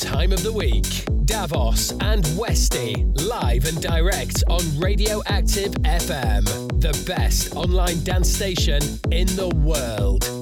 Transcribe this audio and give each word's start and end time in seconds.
Time 0.00 0.32
of 0.32 0.42
the 0.44 0.52
week. 0.52 1.04
Davos 1.24 1.90
and 2.00 2.24
Westy, 2.36 3.04
live 3.16 3.66
and 3.66 3.82
direct 3.82 4.44
on 4.48 4.60
Radioactive 4.78 5.72
FM, 5.82 6.44
the 6.80 7.04
best 7.04 7.56
online 7.56 8.02
dance 8.04 8.30
station 8.30 8.80
in 9.10 9.26
the 9.34 9.48
world. 9.56 10.37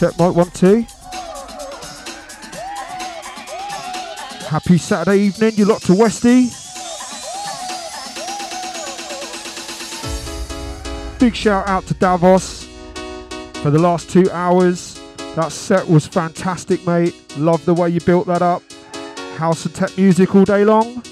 Check, 0.00 0.18
mic 0.18 0.34
one, 0.34 0.50
two. 0.52 0.80
Happy 4.48 4.78
Saturday 4.78 5.18
evening, 5.18 5.52
you 5.56 5.66
lot 5.66 5.82
to 5.82 5.94
Westy. 5.94 6.48
Big 11.18 11.36
shout 11.36 11.68
out 11.68 11.84
to 11.86 11.92
Davos 11.92 12.64
for 13.62 13.70
the 13.70 13.78
last 13.78 14.08
two 14.08 14.30
hours. 14.30 14.98
That 15.36 15.52
set 15.52 15.86
was 15.86 16.06
fantastic, 16.06 16.86
mate. 16.86 17.14
Love 17.36 17.62
the 17.66 17.74
way 17.74 17.90
you 17.90 18.00
built 18.00 18.26
that 18.28 18.40
up. 18.40 18.62
House 19.36 19.66
and 19.66 19.74
tech 19.74 19.94
music 19.98 20.34
all 20.34 20.46
day 20.46 20.64
long. 20.64 21.02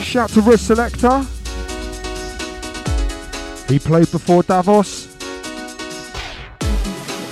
Shout 0.00 0.30
to 0.30 0.40
Riz 0.40 0.62
Selector. 0.62 1.26
He 3.68 3.78
played 3.78 4.10
before 4.10 4.42
Davos. 4.42 5.06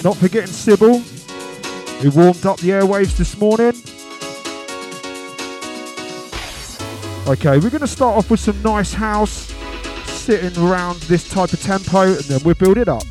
Not 0.05 0.17
forgetting 0.19 0.53
Sybil, 0.53 0.99
who 0.99 2.11
warmed 2.11 2.45
up 2.45 2.59
the 2.59 2.69
airwaves 2.71 3.17
this 3.17 3.39
morning. 3.39 3.73
Okay, 7.27 7.59
we're 7.59 7.71
going 7.71 7.81
to 7.81 7.87
start 7.87 8.19
off 8.19 8.31
with 8.31 8.41
some 8.41 8.61
nice 8.63 8.93
house, 8.93 9.53
sitting 10.05 10.63
around 10.63 11.01
this 11.03 11.29
type 11.29 11.53
of 11.53 11.63
tempo, 11.63 12.03
and 12.03 12.25
then 12.25 12.41
we'll 12.45 12.55
build 12.55 12.77
it 12.77 12.89
up. 12.89 13.03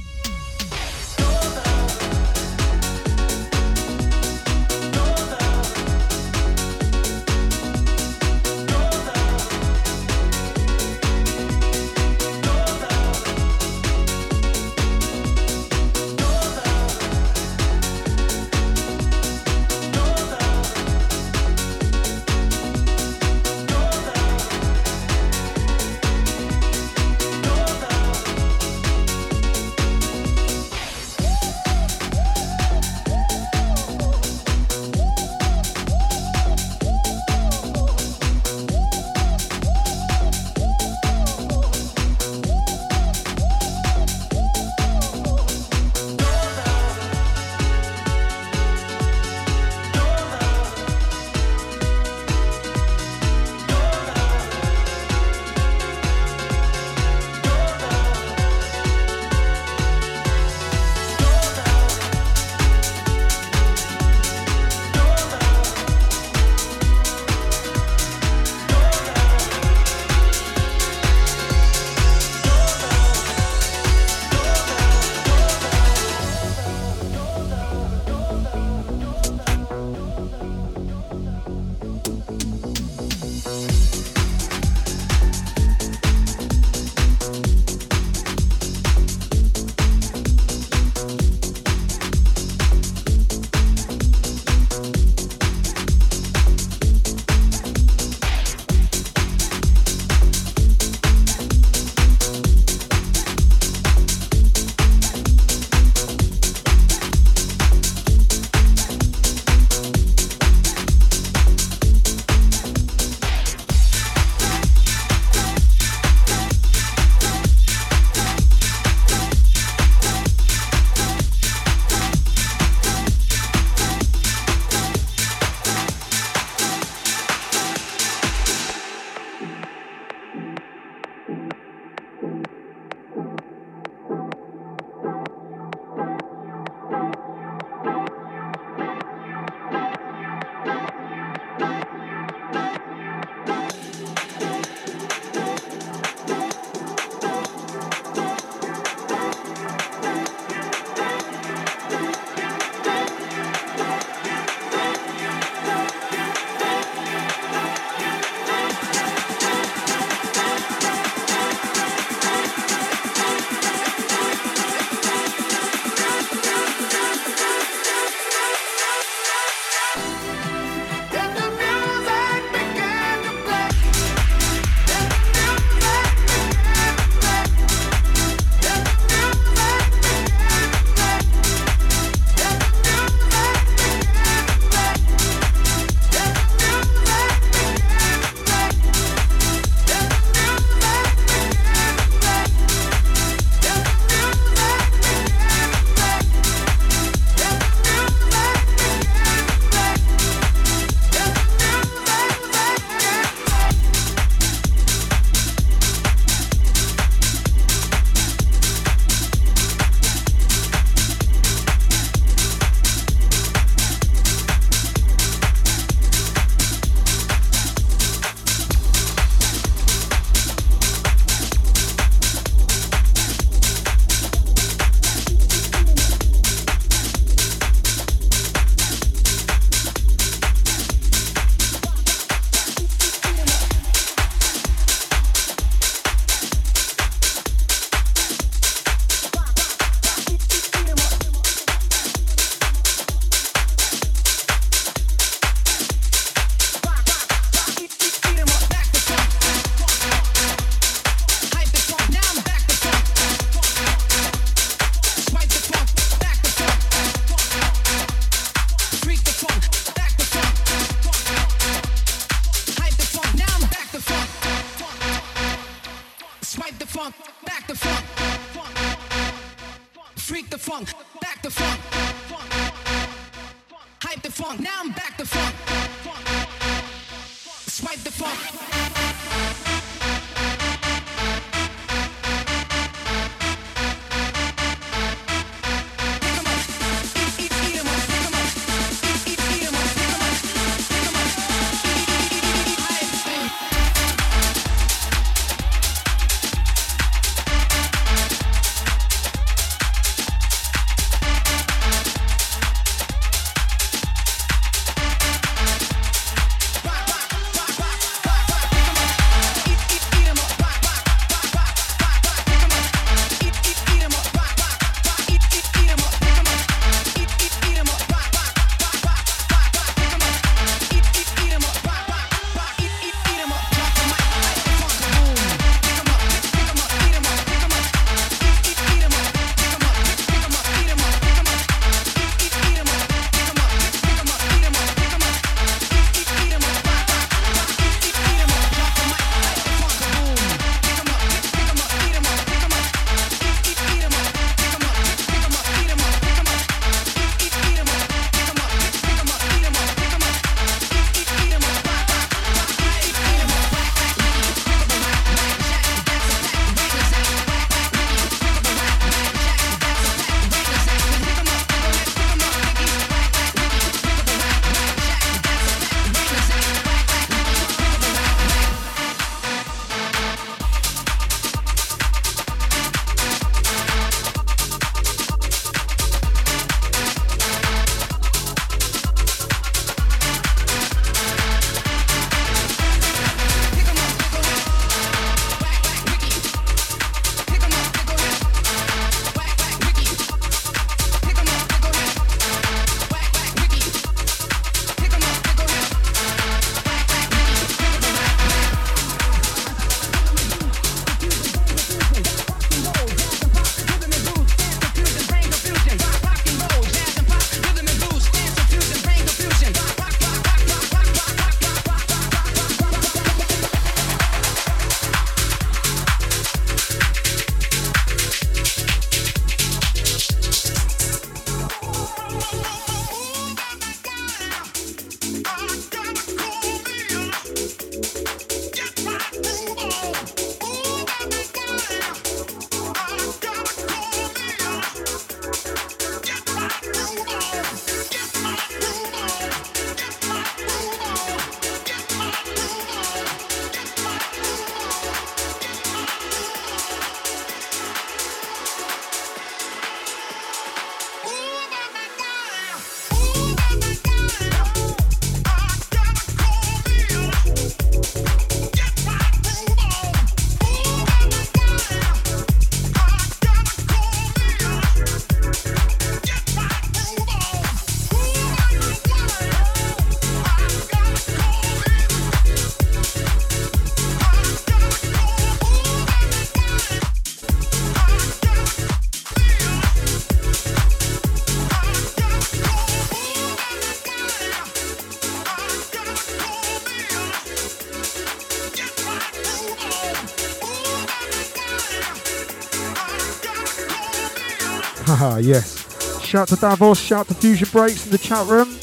Haha, 495.26 495.38
yes. 495.38 496.22
Shout 496.24 496.50
to 496.50 496.56
Davos, 496.56 497.00
shout 497.00 497.28
to 497.30 497.34
Fusion 497.34 497.68
Breaks 497.72 498.06
in 498.06 498.12
the 498.12 498.18
chat 498.20 498.46
room. 498.46 498.78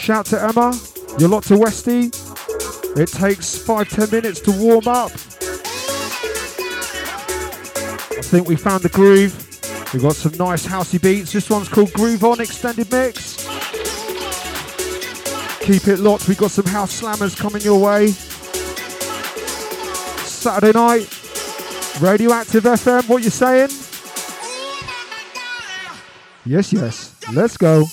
Shout 0.00 0.24
to 0.26 0.42
Emma. 0.42 0.72
You're 1.18 1.28
lot 1.28 1.42
to 1.44 1.58
Westy. 1.58 2.10
It 2.98 3.08
takes 3.08 3.58
five, 3.58 3.90
ten 3.90 4.10
minutes 4.10 4.40
to 4.40 4.52
warm 4.52 4.88
up. 4.88 5.10
I 8.10 8.22
think 8.22 8.48
we 8.48 8.56
found 8.56 8.84
the 8.84 8.88
groove. 8.88 9.34
We've 9.92 10.00
got 10.00 10.14
some 10.14 10.32
nice 10.38 10.66
housey 10.66 11.00
beats. 11.02 11.32
This 11.32 11.50
one's 11.50 11.68
called 11.68 11.92
Groove 11.92 12.24
On 12.24 12.40
Extended 12.40 12.90
Mix. 12.90 13.46
Keep 15.60 15.88
it 15.88 15.98
locked. 15.98 16.26
We've 16.26 16.38
got 16.38 16.52
some 16.52 16.66
house 16.66 17.02
slammers 17.02 17.38
coming 17.38 17.60
your 17.60 17.78
way. 17.78 18.08
Saturday 20.24 20.72
night. 20.72 21.06
Radioactive 22.00 22.64
FM, 22.64 23.06
what 23.10 23.22
you 23.22 23.28
saying? 23.28 23.87
Yes, 26.48 26.72
yes. 26.72 27.14
Let's 27.34 27.58
go. 27.58 27.84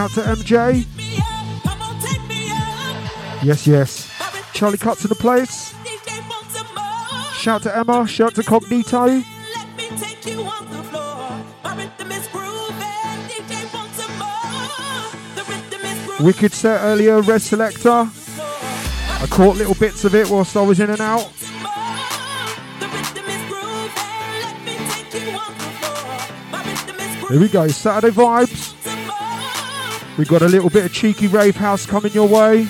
Shout 0.00 0.12
to 0.12 0.20
MJ. 0.22 0.86
Yes, 3.44 3.66
yes. 3.66 4.10
Charlie 4.54 4.78
Cuts 4.78 5.04
in 5.04 5.10
the 5.10 5.14
place. 5.14 5.74
Shout 7.34 7.64
to 7.64 7.76
Emma. 7.76 8.08
Shout 8.08 8.34
to 8.36 8.40
Cognito. 8.40 9.22
Wicked 16.20 16.52
set 16.54 16.80
earlier, 16.80 17.20
Red 17.20 17.42
Selector. 17.42 17.90
I 17.90 19.26
caught 19.28 19.56
little 19.58 19.74
bits 19.74 20.06
of 20.06 20.14
it 20.14 20.30
whilst 20.30 20.56
I 20.56 20.62
was 20.62 20.80
in 20.80 20.88
and 20.88 21.02
out. 21.02 21.30
Here 27.28 27.38
we 27.38 27.48
go, 27.50 27.68
Saturday 27.68 28.16
vibes. 28.16 28.59
We 30.20 30.26
got 30.26 30.42
a 30.42 30.48
little 30.48 30.68
bit 30.68 30.84
of 30.84 30.92
cheeky 30.92 31.28
rave 31.28 31.56
house 31.56 31.86
coming 31.86 32.12
your 32.12 32.28
way. 32.28 32.68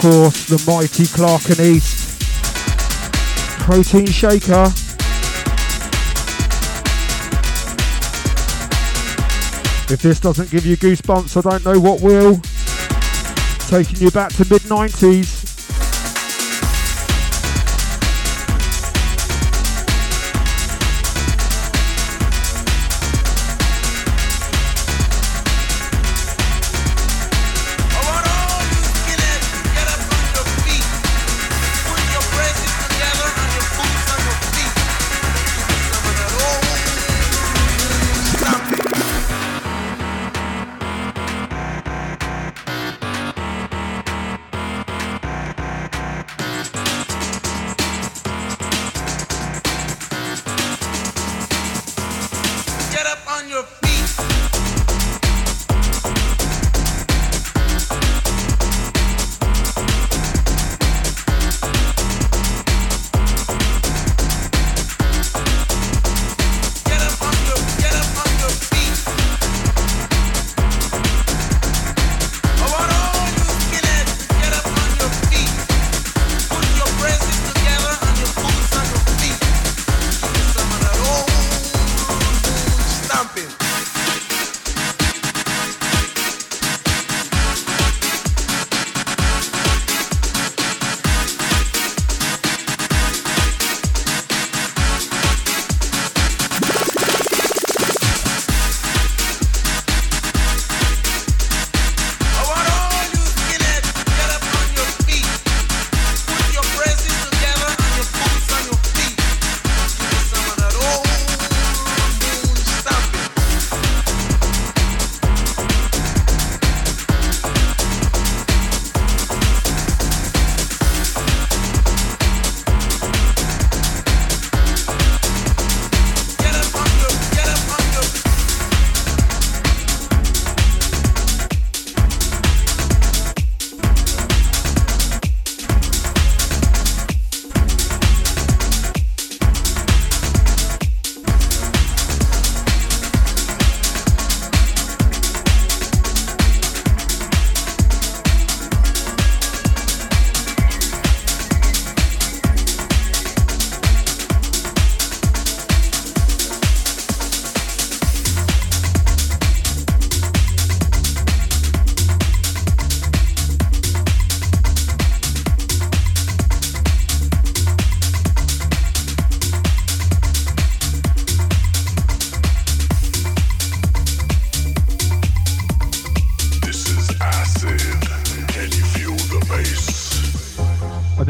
Course, 0.00 0.46
the 0.46 0.62
mighty 0.66 1.06
Clark 1.06 1.44
and 1.50 1.60
East 1.60 2.22
protein 3.60 4.06
shaker. 4.06 4.64
If 9.92 10.00
this 10.00 10.18
doesn't 10.20 10.50
give 10.50 10.64
you 10.64 10.78
goosebumps, 10.78 11.36
I 11.36 11.50
don't 11.50 11.64
know 11.66 11.78
what 11.78 12.00
will. 12.00 12.40
Taking 13.68 14.02
you 14.02 14.10
back 14.10 14.32
to 14.34 14.46
mid 14.48 14.62
90s. 14.62 15.39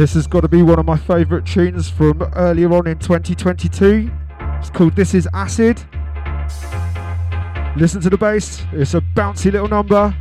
This 0.01 0.15
has 0.15 0.27
got 0.27 0.41
to 0.41 0.49
be 0.49 0.63
one 0.63 0.79
of 0.79 0.87
my 0.87 0.97
favourite 0.97 1.45
tunes 1.45 1.91
from 1.91 2.23
earlier 2.35 2.73
on 2.73 2.87
in 2.87 2.99
2022. 2.99 4.11
It's 4.59 4.71
called 4.71 4.97
This 4.97 5.13
Is 5.13 5.29
Acid. 5.35 5.79
Listen 7.77 8.01
to 8.01 8.09
the 8.09 8.17
bass, 8.19 8.65
it's 8.73 8.95
a 8.95 9.03
bouncy 9.15 9.53
little 9.53 9.69
number. 9.69 10.17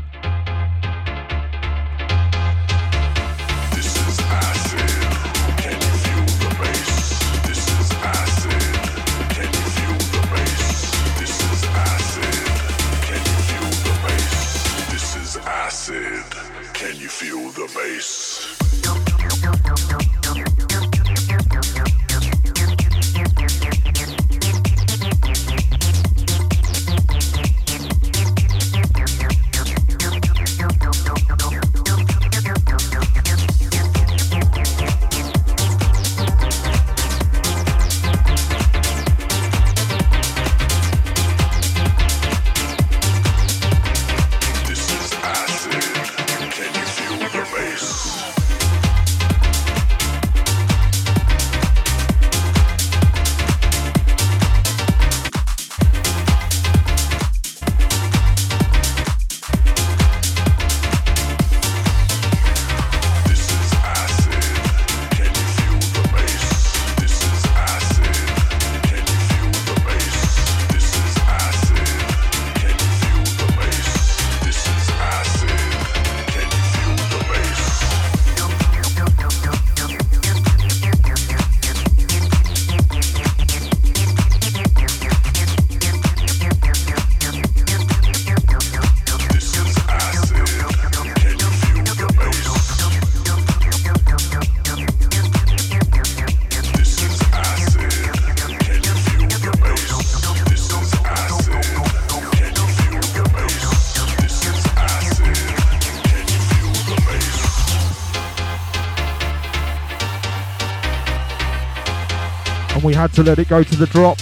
Had 113.00 113.14
to 113.14 113.24
let 113.24 113.40
it 113.40 113.48
go 113.48 113.64
to 113.64 113.76
the 113.78 113.86
drop. 113.86 114.20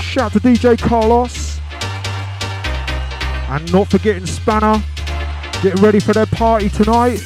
Shout 0.00 0.32
to 0.32 0.40
DJ 0.40 0.78
Carlos. 0.78 1.60
And 3.50 3.70
not 3.70 3.88
forgetting 3.88 4.24
Spanner. 4.24 4.82
Getting 5.62 5.82
ready 5.82 6.00
for 6.00 6.14
their 6.14 6.24
party 6.24 6.70
tonight. 6.70 7.20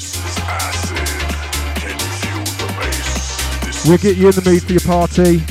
We'll 3.87 3.99
get 3.99 4.16
you 4.16 4.27
in 4.27 4.35
the 4.35 4.42
mood 4.44 4.64
for 4.64 4.73
your 4.73 4.81
party. 4.81 5.44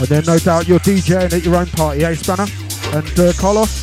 And 0.00 0.08
then 0.08 0.24
no 0.24 0.38
doubt 0.38 0.66
you're 0.66 0.80
DJing 0.80 1.32
at 1.32 1.44
your 1.44 1.54
own 1.54 1.66
party, 1.66 2.04
eh, 2.04 2.14
Spanner? 2.14 2.46
And 2.92 3.20
uh, 3.20 3.32
Carlos? 3.34 3.79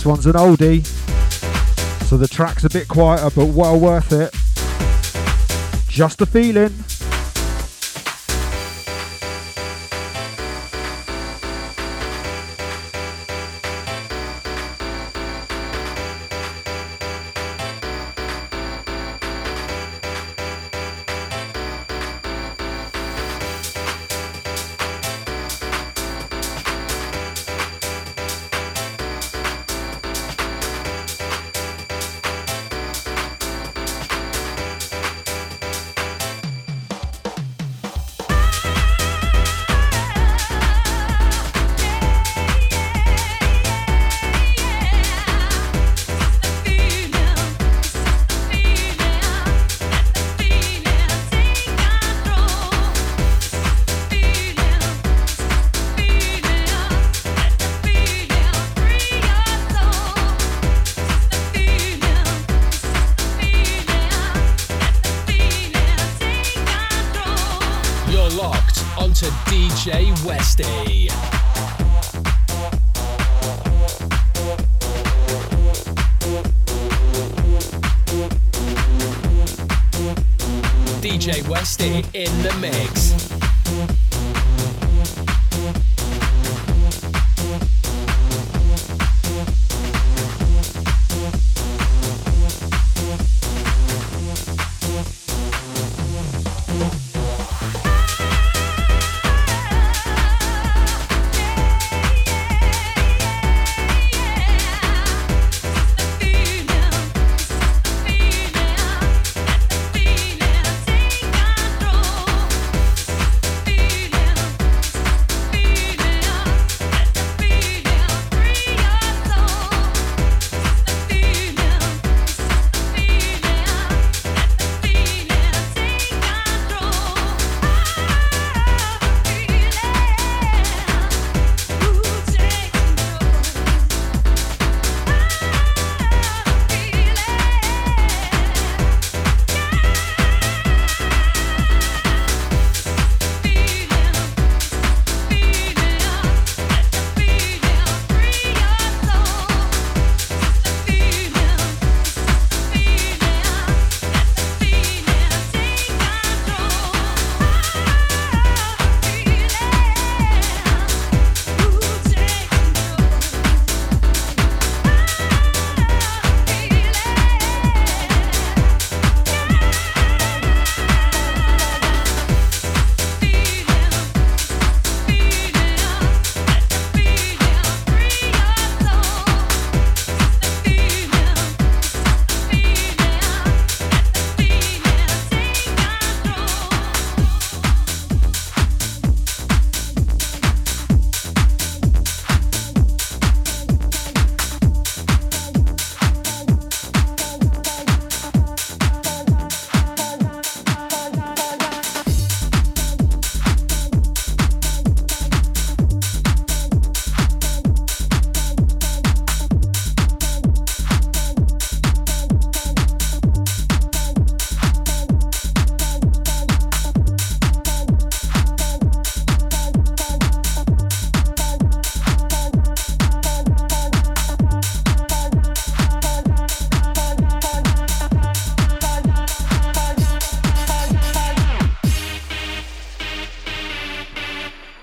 This 0.00 0.06
one's 0.06 0.24
an 0.24 0.32
oldie, 0.32 0.86
so 2.06 2.16
the 2.16 2.26
track's 2.26 2.64
a 2.64 2.70
bit 2.70 2.88
quieter, 2.88 3.28
but 3.36 3.48
well 3.48 3.78
worth 3.78 4.12
it. 4.12 4.34
Just 5.90 6.22
a 6.22 6.24
feeling. 6.24 6.72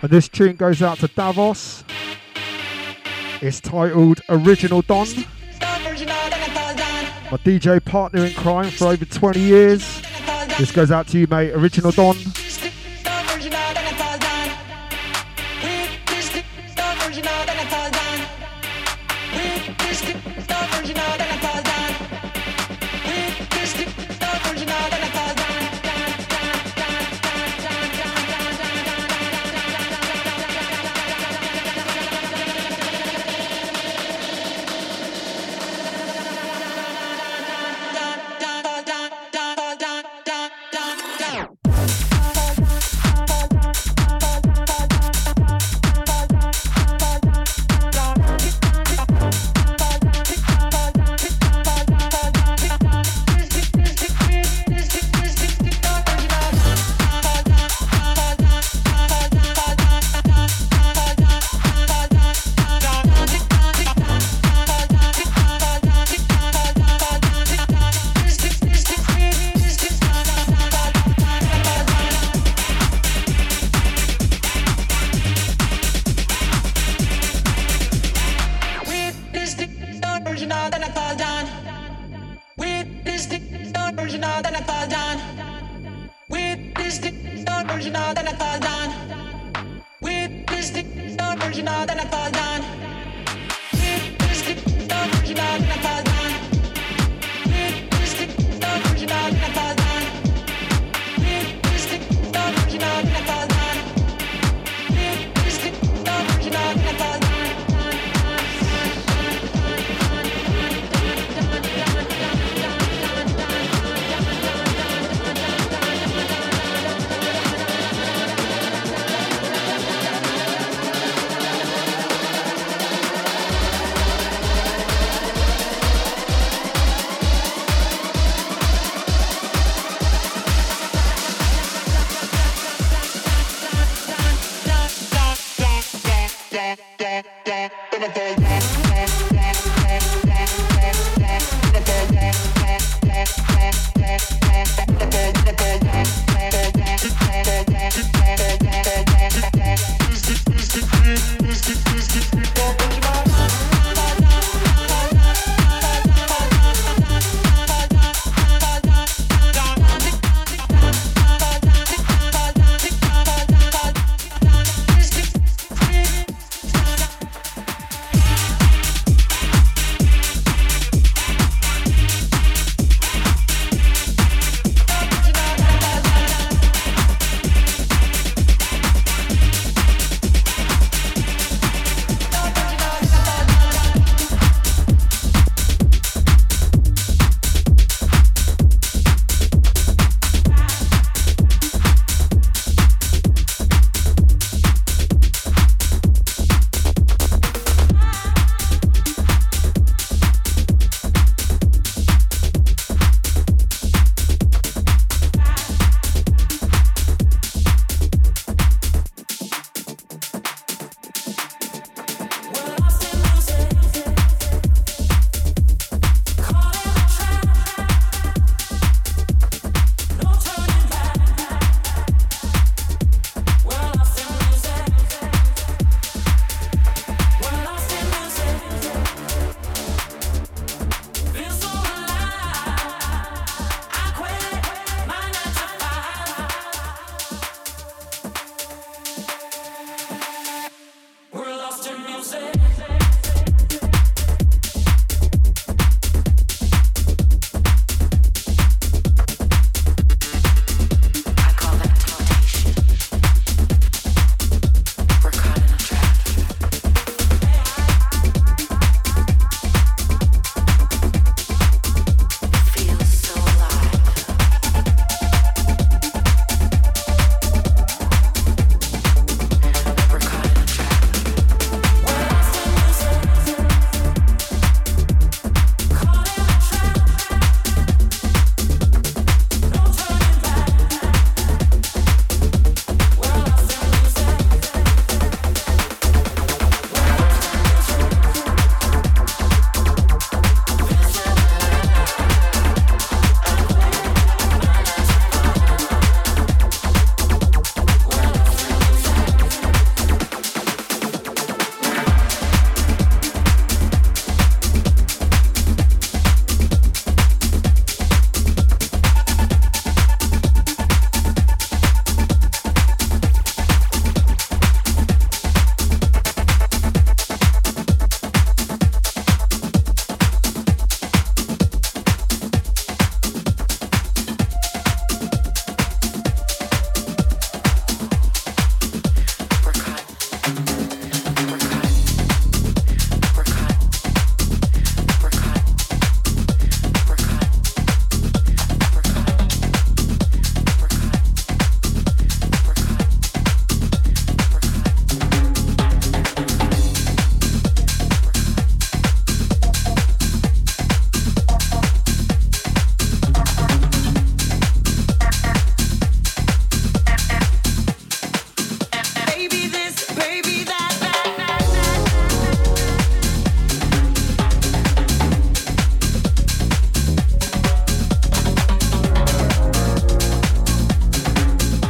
And 0.07 0.13
this 0.13 0.29
tune 0.29 0.55
goes 0.55 0.81
out 0.81 0.99
to 0.99 1.09
Davos. 1.09 1.83
It's 3.41 3.59
titled 3.59 4.21
Original 4.29 4.81
Don. 4.81 5.05
My 7.29 7.37
DJ 7.43 7.83
partner 7.83 8.23
in 8.23 8.33
crime 8.33 8.69
for 8.69 8.87
over 8.87 9.03
20 9.03 9.37
years. 9.37 10.01
This 10.57 10.71
goes 10.71 10.91
out 10.91 11.09
to 11.09 11.19
you, 11.19 11.27
mate. 11.27 11.51
Original 11.51 11.91
Don. 11.91 12.15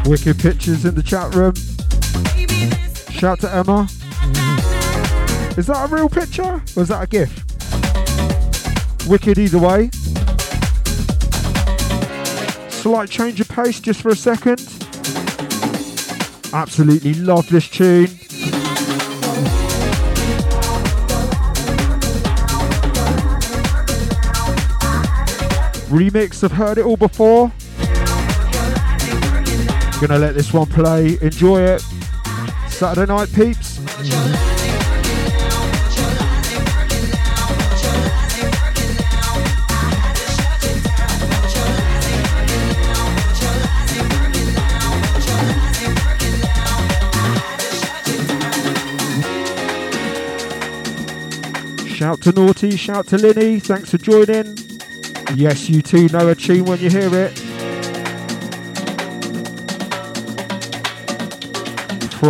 Wicked 0.08 0.40
pictures 0.40 0.86
in 0.86 0.96
the 0.96 1.04
chat 1.04 1.36
room. 1.36 1.54
Shout 3.12 3.42
to 3.42 3.54
Emma. 3.54 3.90
Is 5.58 5.68
that 5.68 5.84
a 5.84 5.94
real 5.94 6.08
picture 6.08 6.64
or 6.78 6.82
is 6.82 6.88
that 6.88 7.04
a 7.04 7.08
gift? 7.08 7.44
Wicked 9.10 9.38
either 9.38 9.60
way. 9.60 9.90
Slight 12.70 13.10
change 13.10 13.42
of 13.42 13.50
pace 13.50 13.82
just 13.82 14.02
for 14.02 14.08
a 14.08 14.16
second. 14.16 14.62
Absolutely 16.54 17.14
love 17.16 17.50
this 17.50 17.68
tune. 17.68 18.08
Remix, 25.90 26.46
I've 26.46 26.54
heard 26.54 26.78
it 26.78 26.86
all 26.86 26.96
before. 26.96 27.52
I'm 29.98 30.06
going 30.06 30.22
to 30.22 30.28
let 30.28 30.36
this 30.36 30.54
one 30.54 30.68
play. 30.68 31.18
Enjoy 31.24 31.60
it. 31.60 31.82
Saturday 32.68 33.12
night, 33.12 33.34
peeps. 33.34 33.78
Shout 51.88 52.22
to 52.22 52.32
Naughty, 52.34 52.78
shout 52.78 53.08
to 53.08 53.18
Linny, 53.18 53.60
thanks 53.60 53.90
for 53.90 53.98
joining. 53.98 54.60
Yes, 55.34 55.68
you 55.68 55.82
too 55.82 56.08
know 56.10 56.28
a 56.28 56.36
tune 56.36 56.66
when 56.66 56.80
you 56.80 56.92
hear 56.92 57.12
it. 57.16 57.47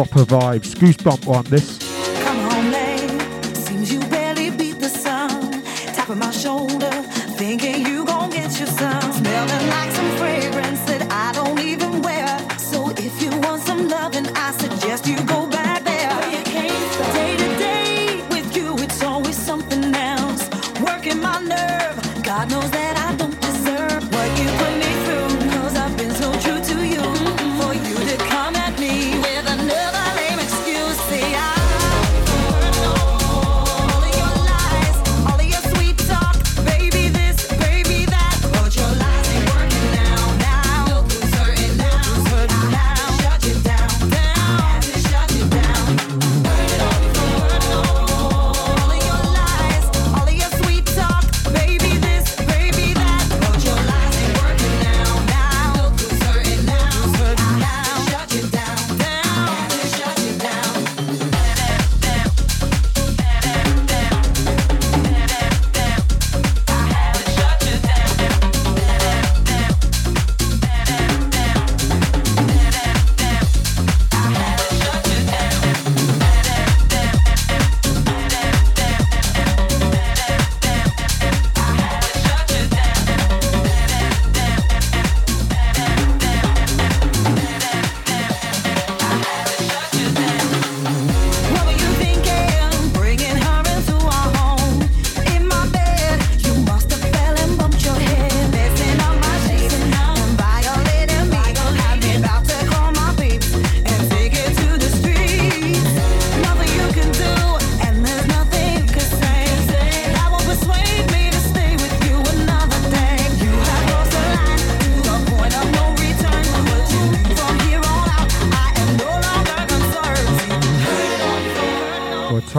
proper 0.05 0.25
vibes. 0.25 0.75
Goosebump 0.75 1.27
on 1.27 1.43
this. 1.45 1.76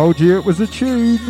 told 0.09 0.21
you 0.21 0.39
it 0.39 0.45
was 0.45 0.59
a 0.59 0.67
tune. 0.67 1.21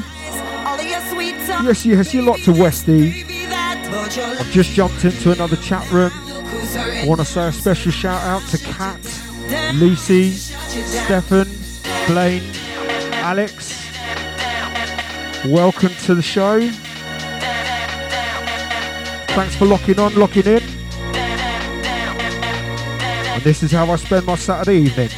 Yes, 1.65 1.85
yes, 1.85 2.15
you 2.15 2.23
locked 2.23 2.45
to 2.45 2.53
Westy. 2.53 3.25
I've 3.25 4.51
just 4.53 4.71
jumped 4.71 5.05
into 5.05 5.33
another 5.33 5.57
chat 5.57 5.91
room. 5.91 6.13
I 6.15 7.05
want 7.05 7.19
to 7.21 7.25
say 7.25 7.49
a 7.49 7.53
special 7.53 7.91
shout 7.91 8.23
out 8.23 8.41
to 8.51 8.59
Kat, 8.59 9.01
Lucy, 9.75 10.31
Stefan, 10.31 11.49
Blaine, 12.07 12.45
Alex. 13.15 13.85
Welcome 15.47 15.95
to 16.05 16.15
the 16.15 16.23
show. 16.23 16.61
Thanks 19.35 19.57
for 19.57 19.67
locking 19.67 19.99
on, 19.99 20.15
locking 20.15 20.47
in. 20.47 20.63
And 23.35 23.43
this 23.43 23.65
is 23.65 23.73
how 23.73 23.91
I 23.91 23.97
spend 23.97 24.27
my 24.27 24.37
Saturday 24.37 24.83
evening. 24.83 25.11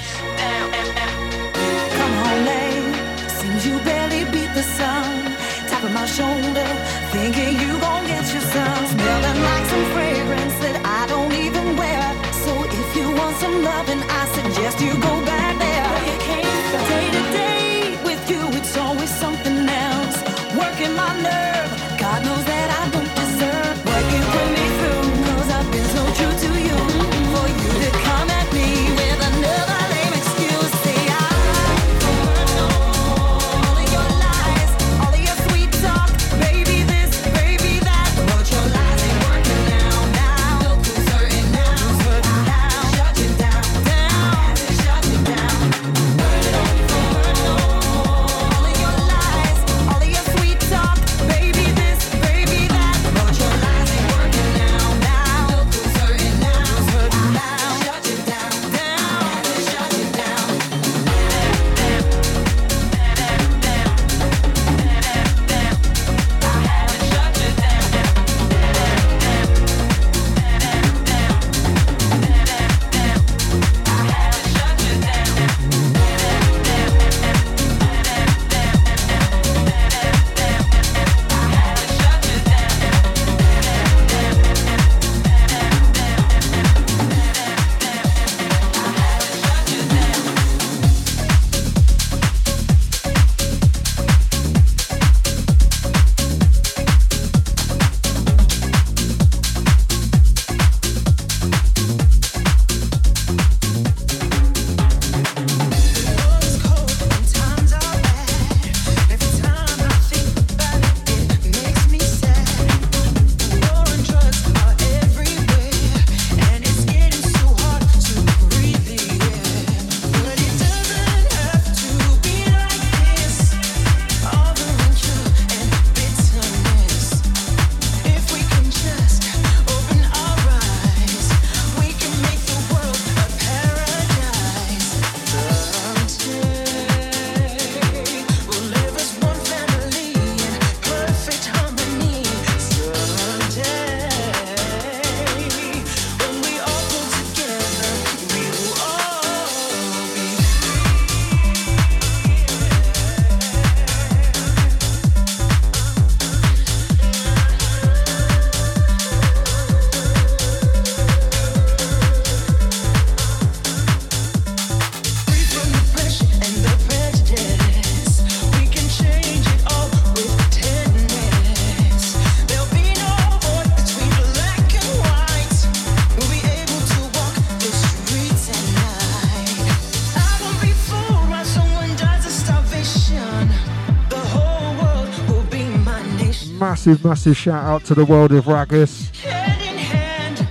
Massive, 186.91 187.05
massive 187.05 187.37
shout 187.37 187.65
out 187.65 187.85
to 187.85 187.95
the 187.95 188.05
world 188.05 188.33
of 188.33 188.47
Ragus. 188.47 189.13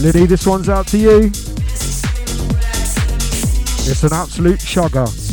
Liddy, 0.00 0.26
this 0.26 0.46
one's 0.46 0.68
out 0.68 0.86
to 0.88 0.96
you. 0.96 1.24
It's 3.90 4.04
an 4.04 4.12
absolute 4.12 4.60
chugger. 4.60 5.27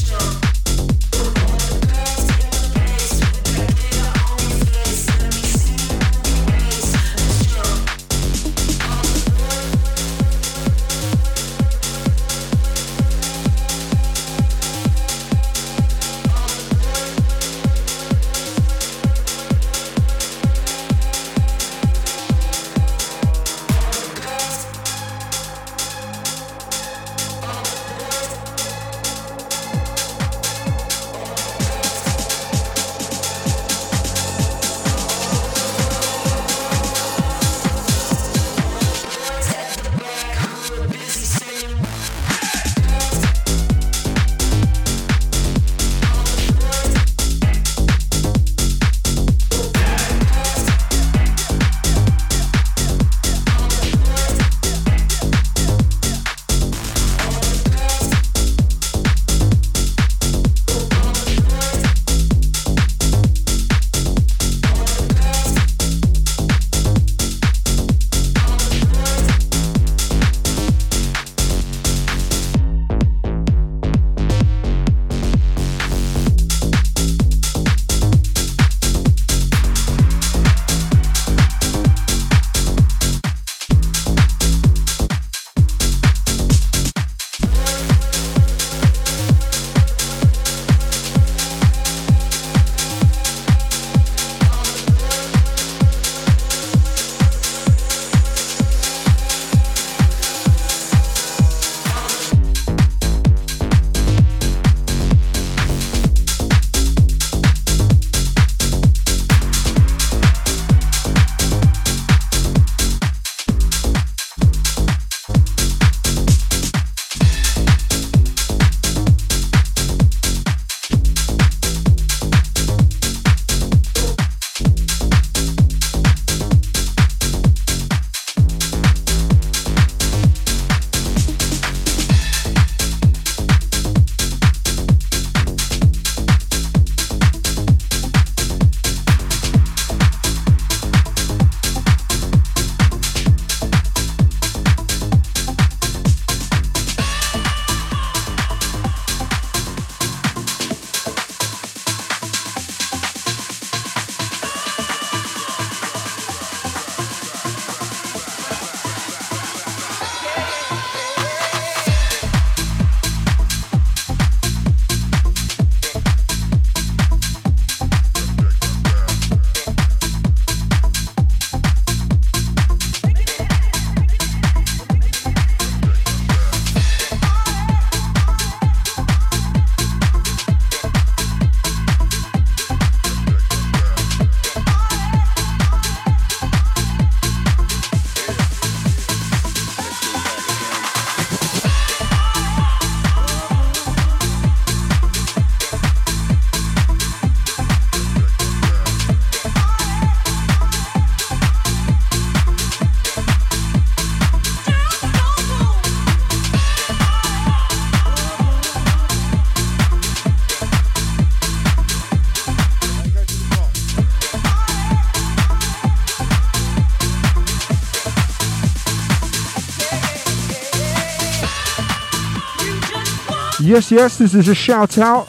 Yes, 223.66 223.90
yes, 223.90 224.20
this 224.20 224.36
is 224.36 224.48
a 224.48 224.54
shout 224.54 225.00
out. 225.00 225.26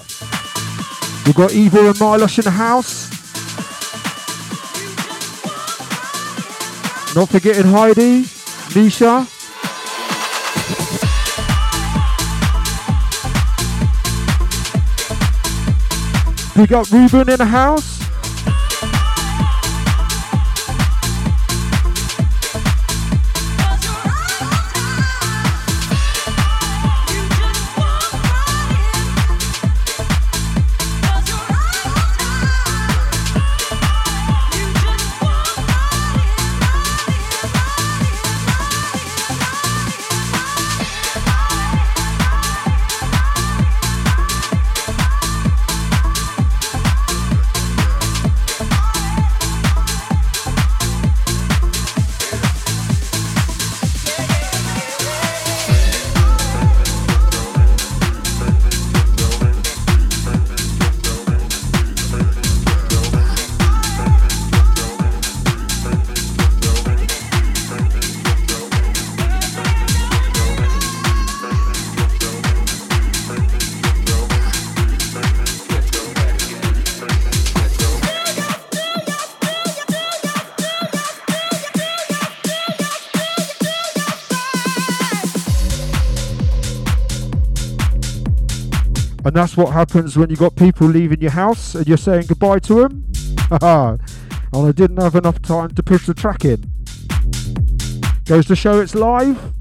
We've 1.25 1.35
got 1.35 1.55
Evil 1.55 1.87
and 1.87 1.95
Milosh 1.95 2.39
in 2.39 2.45
the 2.45 2.51
house. 2.51 3.09
Not 7.17 7.31
forgetting 7.31 7.65
Heidi, 7.65 8.25
Nisha. 8.75 9.25
Big 16.55 16.73
up 16.75 16.91
Ruben 16.91 17.31
in 17.31 17.39
the 17.39 17.47
house. 17.47 17.96
That's 89.37 89.57
what 89.57 89.73
happens 89.73 90.17
when 90.17 90.31
you 90.31 90.37
got 90.37 90.57
people 90.57 90.87
leaving 90.87 91.21
your 91.21 91.31
house 91.31 91.75
and 91.75 91.87
you're 91.87 91.97
saying 91.97 92.27
goodbye 92.27 92.59
to 92.61 92.75
them. 92.75 93.05
and 93.51 94.01
I 94.53 94.73
didn't 94.73 94.97
have 94.97 95.15
enough 95.15 95.43
time 95.43 95.71
to 95.75 95.83
push 95.83 96.07
the 96.07 96.15
track 96.15 96.45
in. 96.45 96.73
Goes 98.25 98.47
to 98.47 98.57
show 98.57 98.81
it's 98.81 98.95
live. 98.95 99.53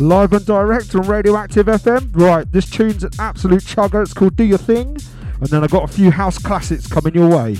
Live 0.00 0.32
and 0.32 0.46
direct 0.46 0.94
on 0.94 1.02
Radioactive 1.02 1.66
FM. 1.66 2.16
Right, 2.16 2.50
this 2.50 2.68
tune's 2.68 3.04
an 3.04 3.12
absolute 3.18 3.62
chugger. 3.62 4.02
It's 4.02 4.14
called 4.14 4.36
Do 4.36 4.44
Your 4.44 4.58
Thing. 4.58 4.96
And 5.40 5.48
then 5.48 5.62
I've 5.62 5.70
got 5.70 5.84
a 5.84 5.92
few 5.92 6.10
house 6.10 6.38
classics 6.38 6.86
coming 6.86 7.14
your 7.14 7.28
way. 7.28 7.56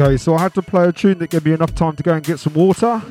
Okay, 0.00 0.16
so 0.16 0.36
I 0.36 0.42
had 0.42 0.54
to 0.54 0.62
play 0.62 0.86
a 0.86 0.92
tune 0.92 1.18
that 1.18 1.30
gave 1.30 1.44
me 1.44 1.54
enough 1.54 1.74
time 1.74 1.96
to 1.96 2.04
go 2.04 2.14
and 2.14 2.24
get 2.24 2.38
some 2.38 2.54
water. 2.54 3.02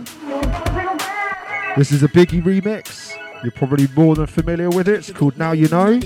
This 1.75 1.91
is 1.91 2.01
a 2.01 2.07
Biggie 2.07 2.41
remix. 2.41 3.13
You're 3.43 3.51
probably 3.51 3.89
more 3.93 4.15
than 4.15 4.25
familiar 4.25 4.69
with 4.69 4.87
it. 4.87 4.99
It's 4.99 5.11
called 5.11 5.37
Now 5.37 5.51
You 5.51 5.67
Know. 5.67 5.99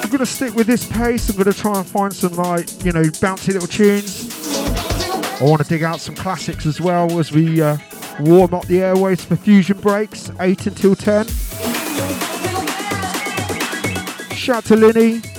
I'm 0.00 0.10
gonna 0.10 0.24
stick 0.24 0.54
with 0.54 0.68
this 0.68 0.86
pace. 0.92 1.28
I'm 1.28 1.36
gonna 1.36 1.52
try 1.52 1.76
and 1.76 1.88
find 1.88 2.14
some 2.14 2.36
like, 2.36 2.84
you 2.84 2.92
know, 2.92 3.02
bouncy 3.02 3.54
little 3.54 3.66
tunes. 3.66 4.30
I 5.40 5.44
want 5.44 5.60
to 5.60 5.68
dig 5.68 5.82
out 5.82 5.98
some 6.00 6.14
classics 6.14 6.66
as 6.66 6.80
well 6.80 7.18
as 7.18 7.32
we 7.32 7.60
uh, 7.60 7.78
warm 8.20 8.54
up 8.54 8.66
the 8.66 8.80
airways 8.80 9.24
for 9.24 9.34
fusion 9.34 9.80
breaks, 9.80 10.30
8 10.38 10.68
until 10.68 10.94
10. 10.94 11.26
Shout 14.36 14.64
to 14.66 14.76
Linny. 14.76 15.31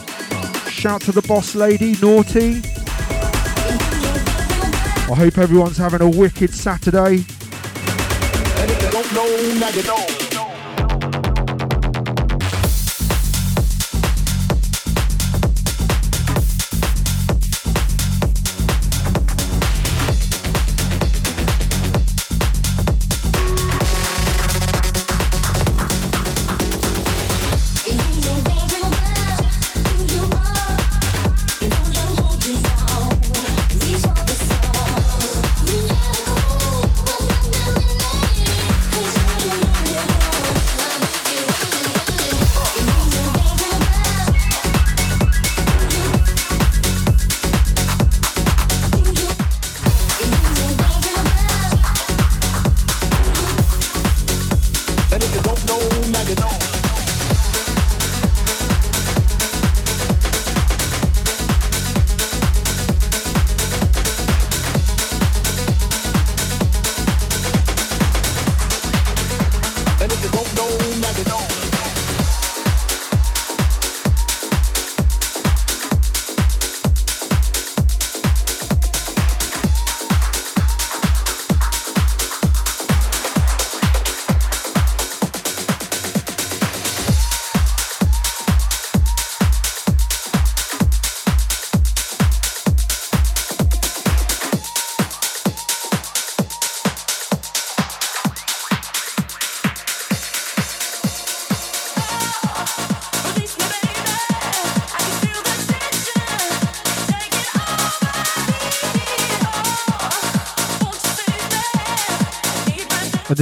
Shout 0.84 1.00
to 1.04 1.14
the 1.14 1.22
boss 1.22 1.56
lady, 1.56 1.96
Naughty. 2.02 2.62
I 5.10 5.16
hope 5.16 5.38
everyone's 5.38 5.78
having 5.78 6.02
a 6.02 6.10
wicked 6.10 6.54
Saturday. 6.54 7.24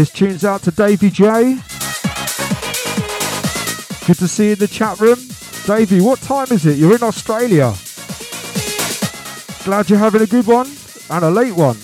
This 0.01 0.09
tune's 0.09 0.43
out 0.43 0.63
to 0.63 0.71
Davey 0.71 1.11
J. 1.11 1.59
Good 4.07 4.17
to 4.17 4.27
see 4.27 4.47
you 4.47 4.53
in 4.53 4.57
the 4.57 4.67
chat 4.67 4.99
room. 4.99 5.19
Davey, 5.67 6.01
what 6.01 6.19
time 6.21 6.47
is 6.49 6.65
it? 6.65 6.79
You're 6.79 6.95
in 6.95 7.03
Australia. 7.03 7.71
Glad 9.63 9.91
you're 9.91 9.99
having 9.99 10.23
a 10.23 10.25
good 10.25 10.47
one 10.47 10.67
and 11.11 11.23
a 11.23 11.29
late 11.29 11.53
one. 11.53 11.77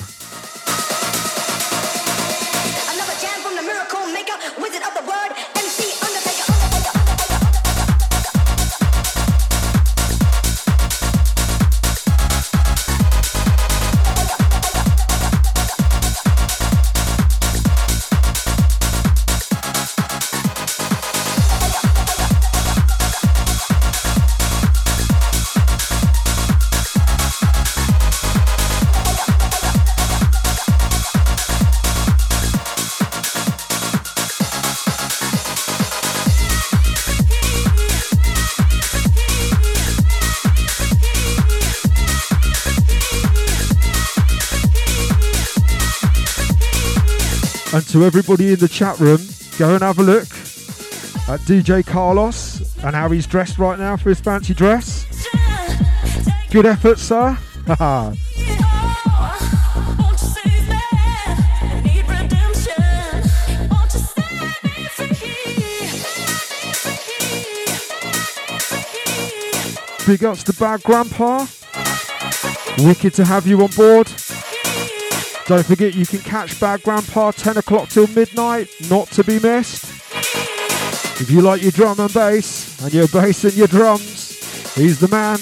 To 47.98 48.06
everybody 48.06 48.54
in 48.54 48.60
the 48.60 48.68
chat 48.68 49.00
room, 49.00 49.20
go 49.58 49.74
and 49.74 49.82
have 49.82 49.98
a 49.98 50.04
look 50.04 50.28
at 51.28 51.40
DJ 51.48 51.84
Carlos 51.84 52.78
and 52.84 52.96
how 52.96 53.10
he's 53.10 53.26
dressed 53.26 53.58
right 53.58 53.80
now 53.80 53.98
for 53.98 54.10
his 54.10 54.20
fancy 54.20 54.54
dress. 54.54 55.08
Good 56.52 56.68
effort, 56.68 57.00
sir. 57.00 57.36
Big 70.06 70.24
ups 70.24 70.44
to 70.44 70.54
Bad 70.54 70.84
Grandpa. 70.84 71.48
Wicked 72.80 73.16
to 73.16 73.26
have 73.26 73.48
you 73.48 73.64
on 73.64 73.72
board. 73.72 74.08
Don't 75.48 75.66
forget 75.66 75.96
you 75.96 76.06
can 76.06 76.20
catch 76.20 76.60
Bad 76.60 76.84
Grandpa 76.84 77.32
10 77.32 77.56
o'clock 77.56 77.88
till 77.88 78.06
midnight, 78.08 78.68
not 78.90 79.08
to 79.12 79.24
be 79.24 79.40
missed. 79.40 79.86
If 81.22 81.32
you 81.32 81.40
like 81.40 81.62
your 81.62 81.72
drum 81.72 82.02
and 82.02 82.14
bass, 82.14 82.82
and 82.84 82.94
your 82.94 83.08
bass 83.08 83.46
and 83.46 83.54
your 83.54 83.68
drums, 83.68 84.76
he's 84.76 85.00
the 85.00 85.08
man. 85.08 85.40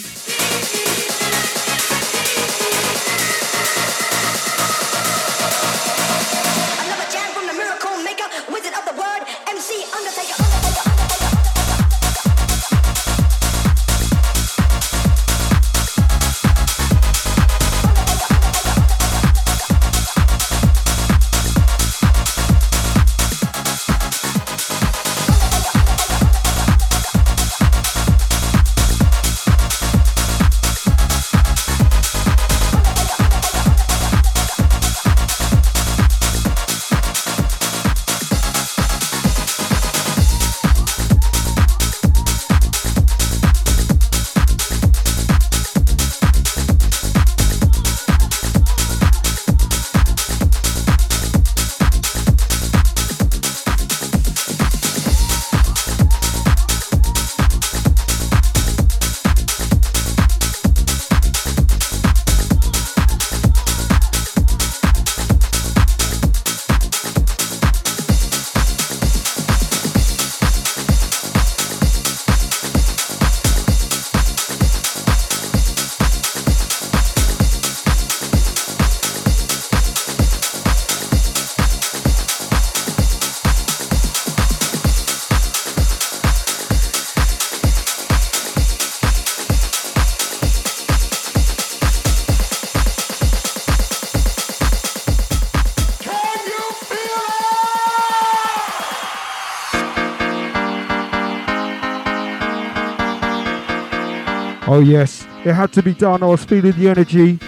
Oh, 104.75 104.81
yes, 104.81 105.25
it 105.45 105.53
had 105.53 105.71
to 105.71 105.81
be 105.81 105.93
done. 105.93 106.21
I 106.21 106.25
was 106.25 106.43
feeling 106.43 106.73
the 106.73 106.89
energy. 106.89 107.39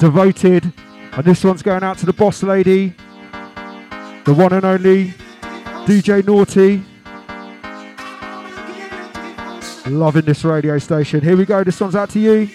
Devoted. 0.00 0.72
And 1.12 1.24
this 1.24 1.44
one's 1.44 1.62
going 1.62 1.84
out 1.84 1.96
to 1.98 2.06
the 2.06 2.12
boss 2.12 2.42
lady, 2.42 2.92
the 4.24 4.34
one 4.34 4.52
and 4.52 4.64
only 4.64 5.14
DJ 5.86 6.26
Naughty. 6.26 6.82
Loving 9.88 10.24
this 10.24 10.42
radio 10.42 10.76
station. 10.78 11.20
Here 11.20 11.36
we 11.36 11.44
go. 11.44 11.62
This 11.62 11.80
one's 11.80 11.94
out 11.94 12.10
to 12.10 12.18
you. 12.18 12.50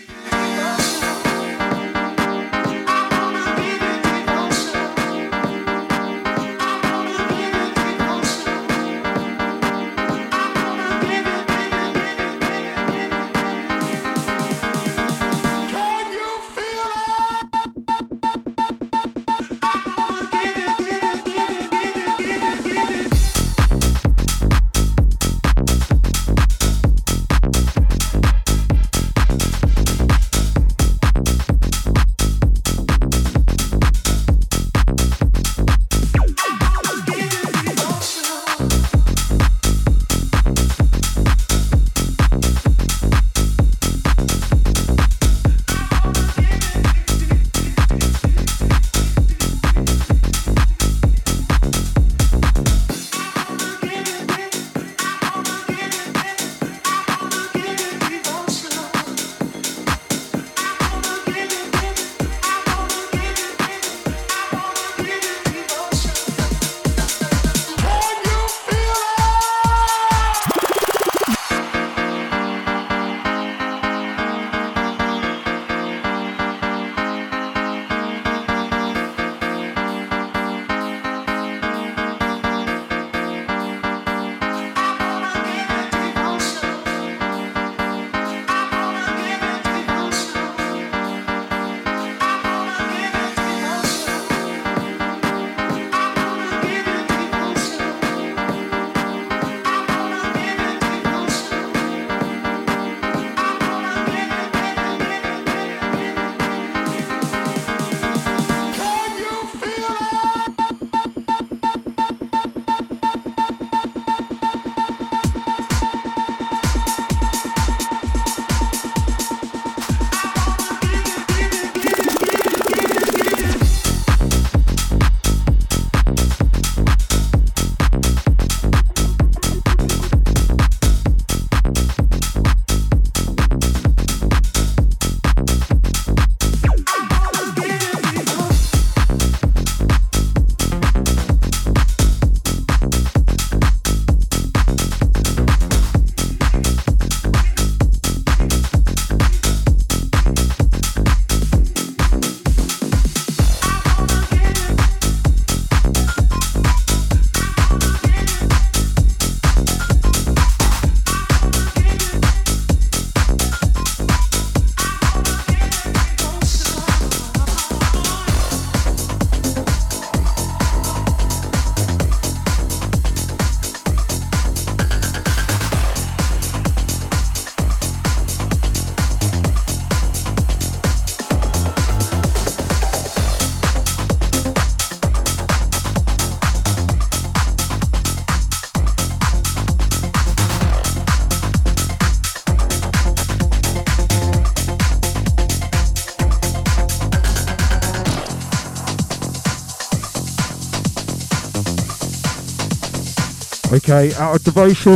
Okay, 203.89 204.13
out 204.15 204.35
of 204.35 204.43
devotion 204.43 204.95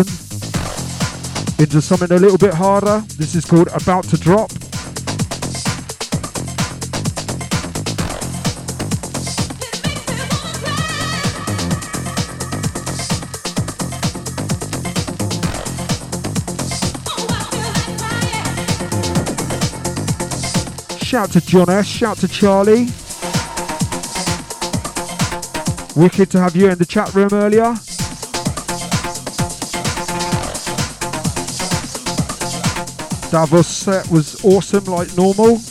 into 1.59 1.81
something 1.81 2.11
a 2.11 2.19
little 2.19 2.37
bit 2.37 2.53
harder. 2.53 3.01
This 3.17 3.35
is 3.35 3.45
called 3.45 3.69
About 3.69 4.03
to 4.09 4.17
Drop. 4.17 4.51
Shout 21.01 21.31
to 21.31 21.39
John 21.39 21.69
S. 21.69 21.87
Shout 21.87 22.17
to 22.17 22.27
Charlie. 22.27 22.89
Wicked 25.95 26.29
to 26.31 26.41
have 26.41 26.57
you 26.57 26.67
in 26.67 26.77
the 26.77 26.85
chat 26.85 27.13
room 27.15 27.29
earlier. 27.31 27.73
Davos 33.31 33.65
set 33.65 34.11
was 34.11 34.43
awesome 34.43 34.83
like 34.83 35.15
normal. 35.15 35.61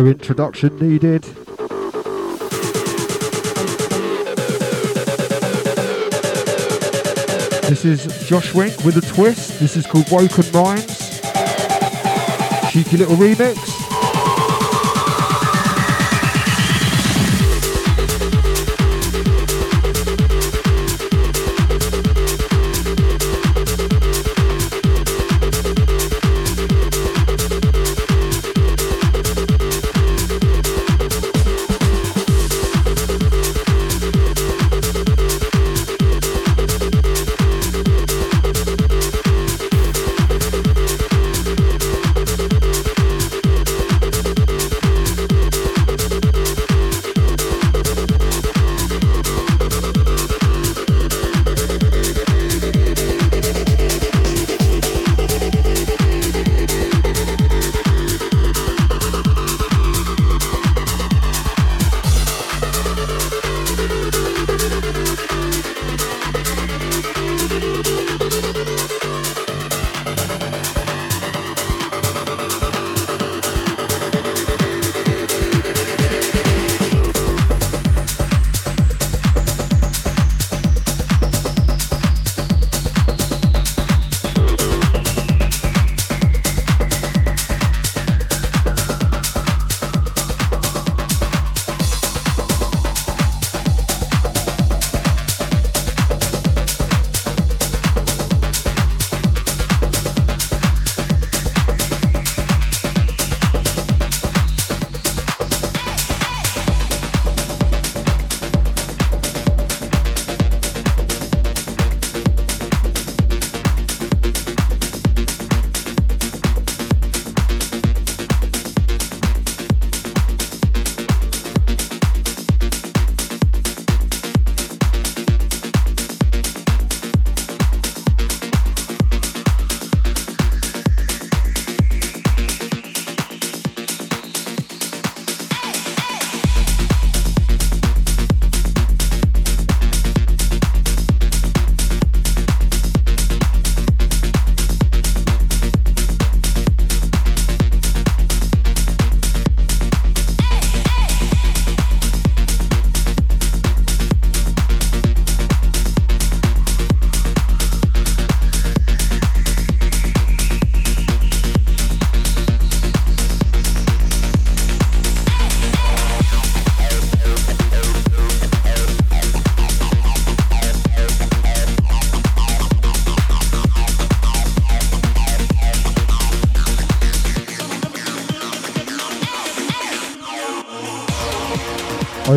No 0.00 0.06
introduction 0.06 0.78
needed. 0.78 1.24
This 7.68 7.84
is 7.84 8.26
Josh 8.26 8.54
Wink 8.54 8.82
with 8.82 8.96
a 8.96 9.02
twist. 9.02 9.60
This 9.60 9.76
is 9.76 9.86
called 9.86 10.10
Woken 10.10 10.50
Minds. 10.54 11.20
Cheeky 12.70 12.96
little 12.96 13.16
remix. 13.16 13.69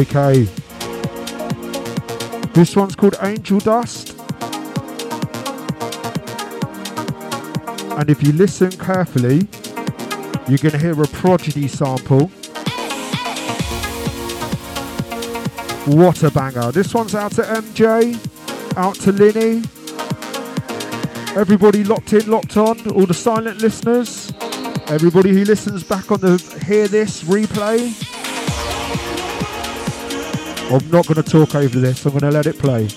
Okay. 0.03 0.43
This 2.51 2.75
one's 2.75 2.93
called 2.93 3.15
Angel 3.21 3.57
Dust. 3.59 4.19
And 7.97 8.09
if 8.09 8.21
you 8.21 8.34
listen 8.34 8.71
carefully, 8.71 9.47
you're 10.49 10.57
going 10.57 10.73
to 10.73 10.77
hear 10.77 11.01
a 11.01 11.07
Prodigy 11.07 11.69
sample. 11.69 12.27
What 15.88 16.21
a 16.23 16.31
banger. 16.31 16.73
This 16.73 16.93
one's 16.93 17.15
out 17.15 17.31
to 17.34 17.43
MJ, 17.43 18.17
out 18.75 18.95
to 18.95 19.13
Linny. 19.13 19.63
Everybody 21.39 21.85
locked 21.85 22.11
in, 22.11 22.30
locked 22.30 22.57
on, 22.57 22.91
all 22.91 23.05
the 23.05 23.13
silent 23.13 23.61
listeners. 23.61 24.34
Everybody 24.88 25.30
who 25.30 25.45
listens 25.45 25.85
back 25.85 26.11
on 26.11 26.19
the 26.19 26.38
Hear 26.67 26.89
This 26.89 27.23
replay. 27.23 28.02
I'm 30.72 30.90
not 30.90 31.06
going 31.07 31.22
to 31.22 31.23
talk 31.23 31.56
over 31.56 31.80
this, 31.80 32.06
I'm 32.06 32.11
going 32.11 32.22
to 32.22 32.31
let 32.31 32.48
it 32.48 32.57
play. 32.57 32.88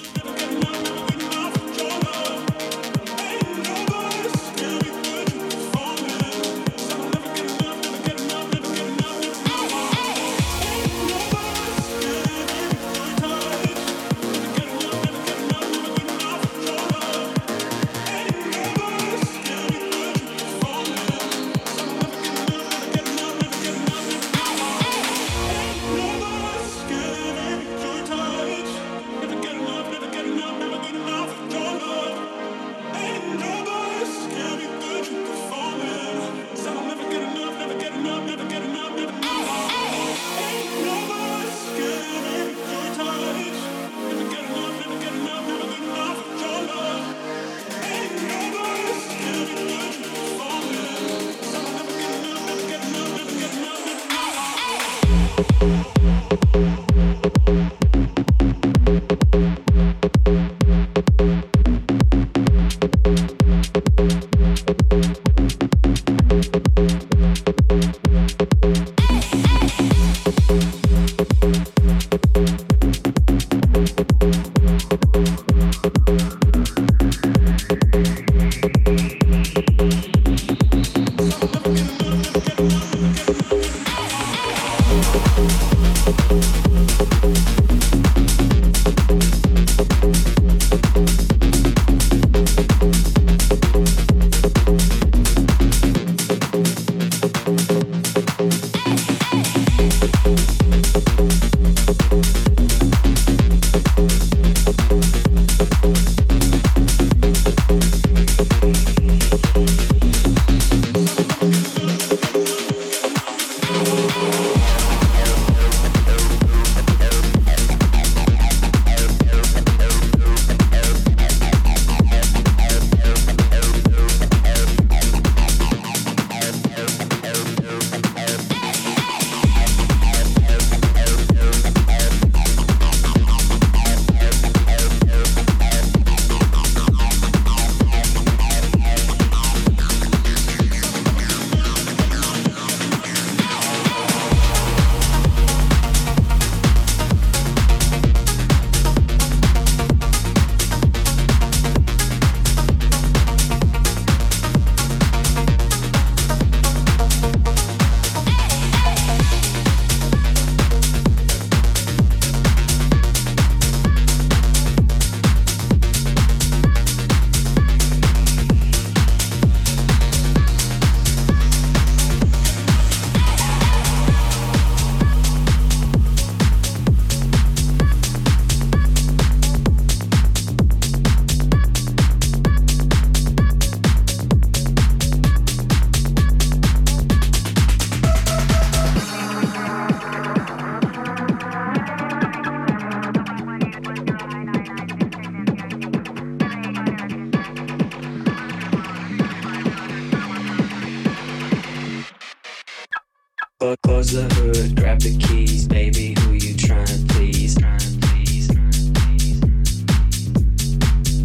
The 204.07 204.23
hood, 204.35 204.77
grab 204.77 205.01
the 205.01 205.19
keys, 205.19 205.67
baby. 205.67 206.15
Who 206.21 206.35
you 206.35 206.57
trying 206.57 207.09
please? 207.09 207.57
Trying 207.57 208.01
please? 208.01 208.49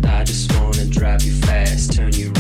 I 0.04 0.24
just 0.24 0.52
wanna 0.56 0.86
drive 0.86 1.22
you 1.22 1.34
fast, 1.42 1.94
turn 1.94 2.12
you 2.14 2.34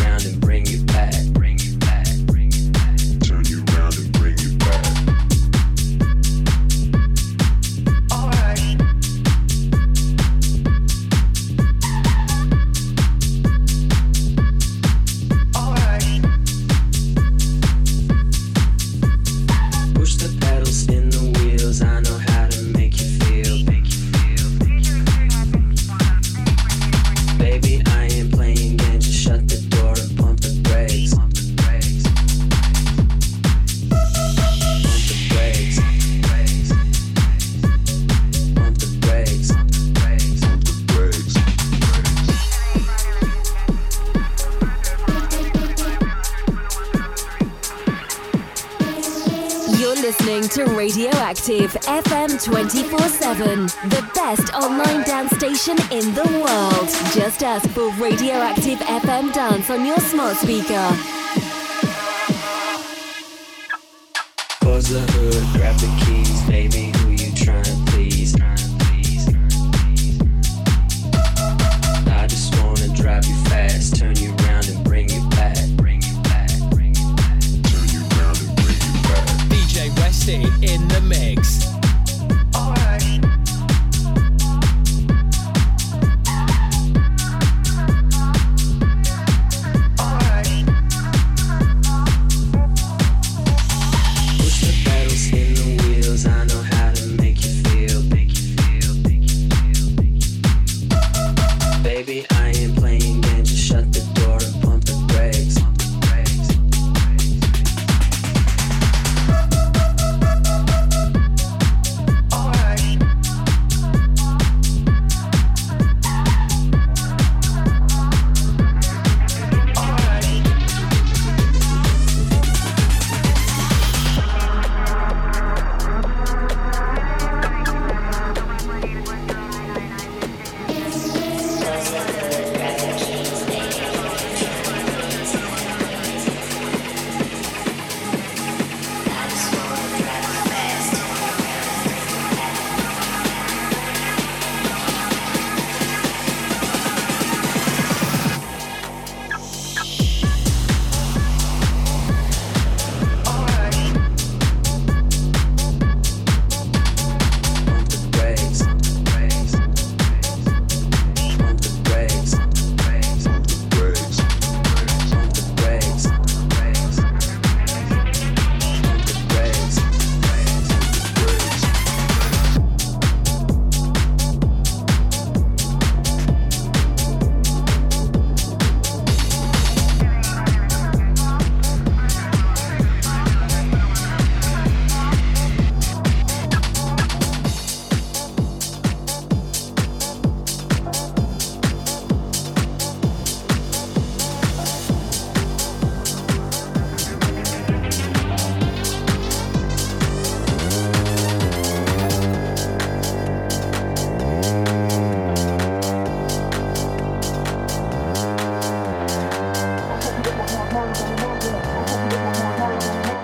Active 51.41 51.73
FM 51.85 52.43
24 52.43 52.99
7, 52.99 53.65
the 53.89 54.11
best 54.13 54.53
online 54.53 55.01
dance 55.05 55.31
station 55.35 55.75
in 55.91 56.13
the 56.13 56.21
world. 56.39 56.87
Just 57.15 57.41
ask 57.41 57.67
for 57.71 57.89
Radioactive 57.93 58.77
FM 58.77 59.33
Dance 59.33 59.67
on 59.71 59.83
your 59.83 59.97
smart 59.97 60.37
speaker. 60.37 61.20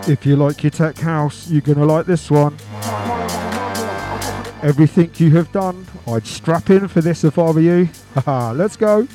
If 0.09 0.25
you 0.25 0.37
like 0.37 0.63
your 0.63 0.71
tech 0.71 0.97
house, 0.99 1.49
you're 1.49 1.59
going 1.59 1.79
to 1.79 1.85
like 1.85 2.05
this 2.05 2.31
one. 2.31 2.53
Everything 4.63 5.11
you 5.17 5.35
have 5.35 5.51
done, 5.51 5.85
I'd 6.07 6.25
strap 6.25 6.69
in 6.69 6.87
for 6.87 7.01
this 7.01 7.25
if 7.25 7.37
I 7.37 7.51
were 7.51 7.59
you. 7.59 7.89
Let's 8.25 8.77
go. 8.77 9.05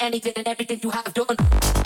anything 0.00 0.34
and 0.36 0.46
everything 0.46 0.80
you 0.82 0.90
have 0.90 1.14
done. 1.14 1.83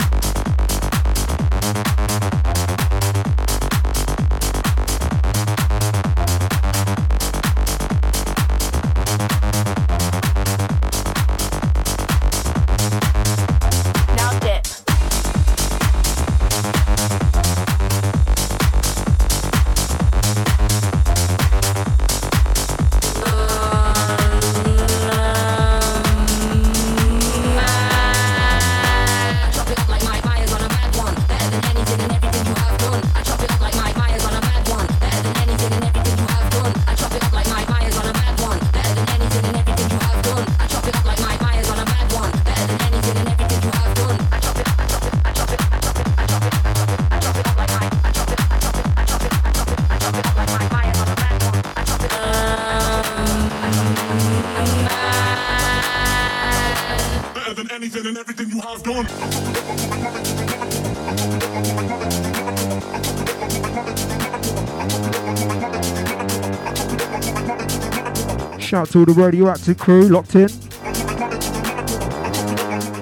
out 68.89 68.93
to 68.93 68.98
all 69.01 69.05
the 69.05 69.12
radioactive 69.12 69.78
crew 69.78 70.09
locked 70.09 70.35
in. 70.35 70.48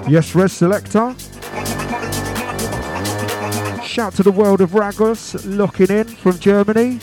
Yes, 0.09 0.35
Res 0.35 0.51
Selector. 0.51 1.15
Shout 3.83 4.13
to 4.15 4.23
the 4.23 4.31
world 4.31 4.61
of 4.61 4.73
Ragos, 4.73 5.45
locking 5.45 5.89
in 5.89 6.05
from 6.05 6.37
Germany. 6.39 6.99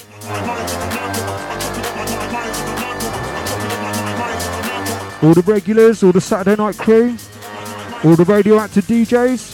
All 5.23 5.33
the 5.33 5.45
regulars, 5.47 6.03
all 6.03 6.13
the 6.13 6.21
Saturday 6.21 6.61
night 6.61 6.77
crew, 6.77 7.17
all 8.05 8.17
the 8.17 8.25
radioactive 8.27 8.85
DJs. 8.87 9.54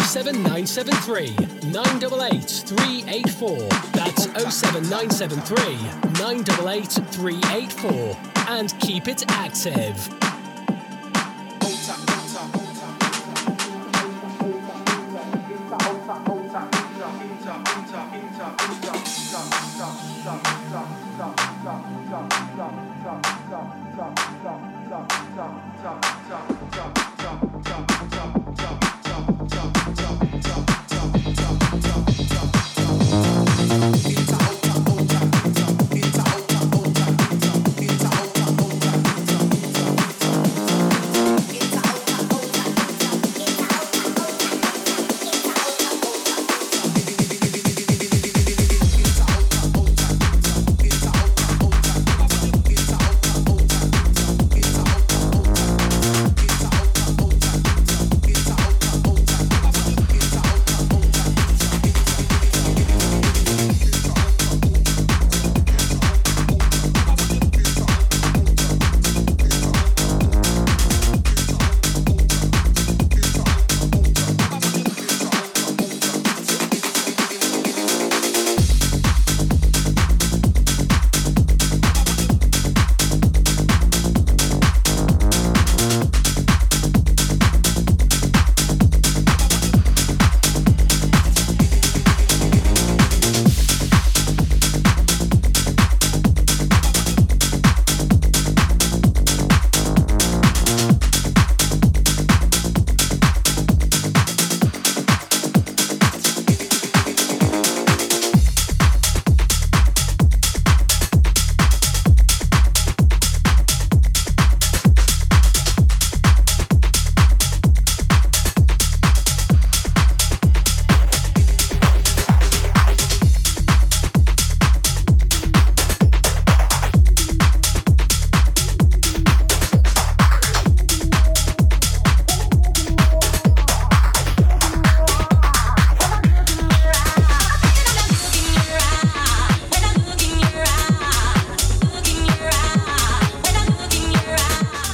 07973 0.00 1.36
988 1.70 2.42
384. 2.66 3.58
That's 3.92 4.24
07973 4.54 5.76
988 6.20 6.92
384. 7.10 8.16
And 8.48 8.80
keep 8.80 9.08
it 9.08 9.24
active. 9.30 10.21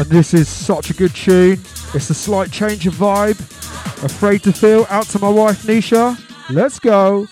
This 0.08 0.34
is 0.34 0.48
such 0.48 0.90
a 0.90 0.94
good 0.94 1.14
tune. 1.14 1.60
It's 1.94 2.10
a 2.10 2.14
slight 2.14 2.50
change 2.50 2.86
of 2.86 2.94
vibe. 2.94 3.38
Afraid 4.04 4.42
to 4.44 4.52
feel 4.52 4.86
out 4.90 5.06
to 5.06 5.18
my 5.18 5.28
wife 5.28 5.62
Nisha. 5.64 6.18
Let's 6.50 6.78
go. 6.78 7.26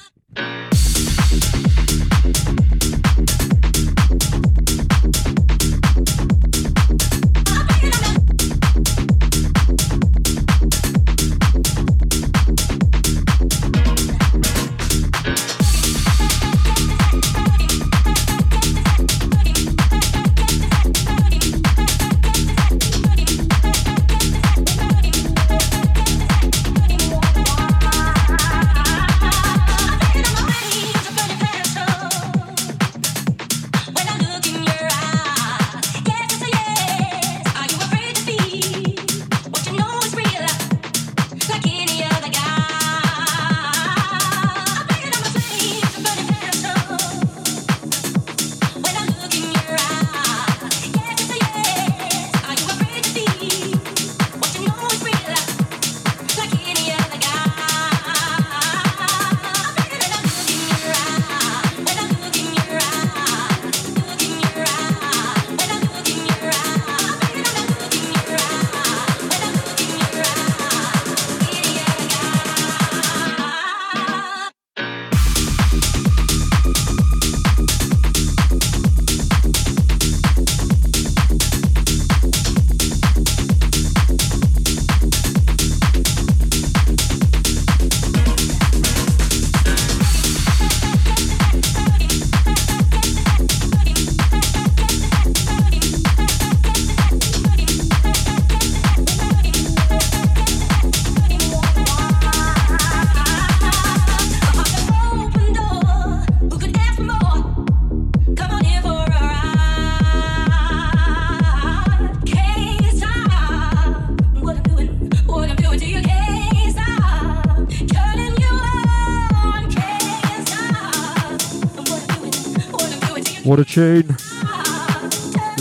What 123.56 123.70
a 123.70 123.72
tune. 123.72 124.08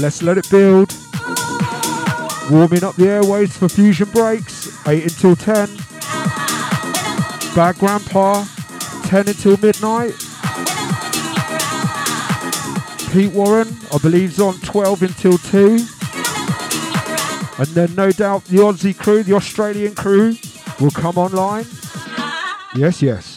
Let's 0.01 0.21
let 0.21 0.37
it 0.37 0.49
build. 0.49 0.93
Warming 2.51 2.83
up 2.83 2.97
the 2.97 3.07
airways 3.07 3.55
for 3.55 3.69
fusion 3.69 4.09
breaks, 4.09 4.85
8 4.85 5.03
until 5.03 5.37
10. 5.37 5.69
Bad 7.55 7.77
Grandpa, 7.77 8.43
10 9.03 9.29
until 9.29 9.55
midnight. 9.55 10.13
Pete 13.13 13.31
Warren, 13.31 13.73
I 13.93 13.97
believe, 14.01 14.31
is 14.31 14.41
on 14.41 14.59
12 14.59 15.03
until 15.03 15.37
2. 15.37 15.79
And 17.59 17.67
then 17.67 17.95
no 17.95 18.11
doubt 18.11 18.43
the 18.43 18.57
Aussie 18.57 18.97
crew, 18.97 19.23
the 19.23 19.35
Australian 19.35 19.95
crew, 19.95 20.35
will 20.81 20.91
come 20.91 21.17
online. 21.17 21.65
Yes, 22.75 23.01
yes. 23.01 23.34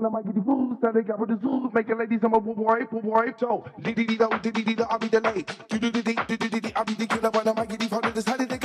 Make 0.00 1.88
it 1.88 1.98
ladies, 1.98 2.20
I'm 2.22 2.34
a 2.34 2.40
boy, 2.40 2.84
boy, 2.90 3.32
so. 3.38 3.64
Diddy 3.80 4.04
dee 4.04 4.16
diddy 4.16 4.62
dee 4.62 4.74
do, 4.74 4.84
I'll 4.88 4.98
be 4.98 5.08
delayed. 5.08 5.50
Do 5.68 5.78
do 5.78 5.90
do 5.90 6.02
dee, 6.02 6.14
do 6.26 6.36
do 6.36 6.60
dee, 6.60 6.72
I'll 6.76 6.84
be 6.84 6.94
the 6.94 7.06
killer 7.06 7.30
when 7.30 7.48
I'm 7.48 7.66
get 7.66 7.82
it. 7.82 8.14
This 8.14 8.24
how 8.26 8.36
they 8.36 8.46
think 8.46 8.64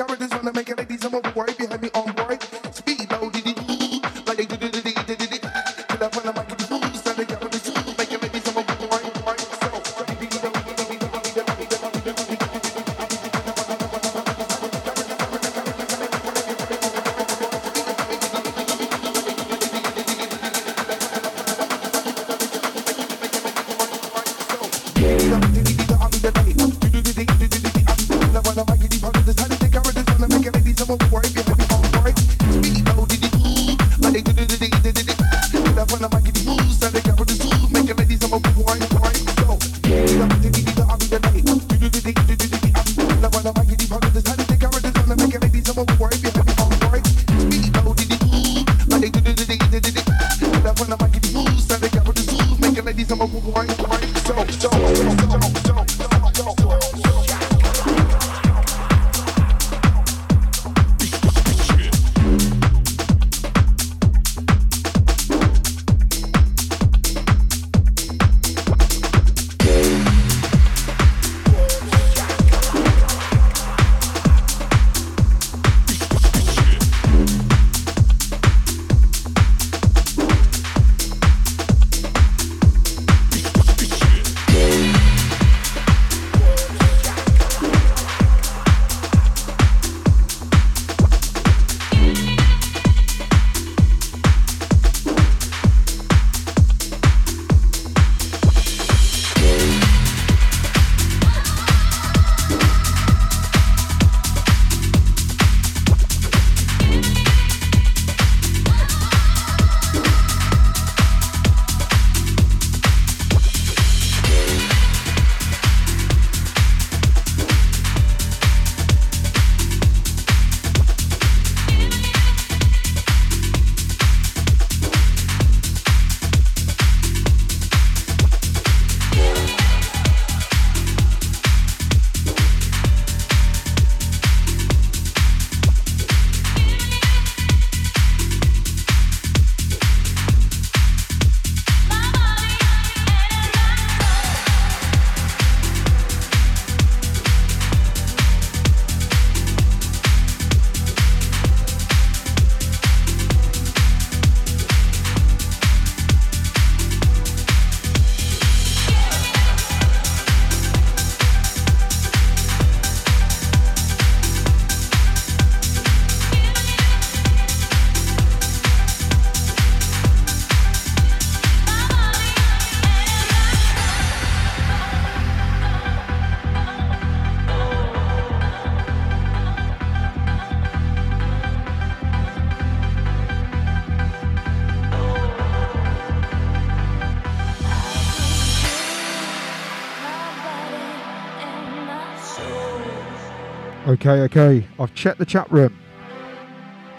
Okay, 193.94 194.22
okay. 194.22 194.66
I've 194.80 194.96
checked 194.96 195.20
the 195.20 195.26
chat 195.26 195.52
room. 195.52 195.78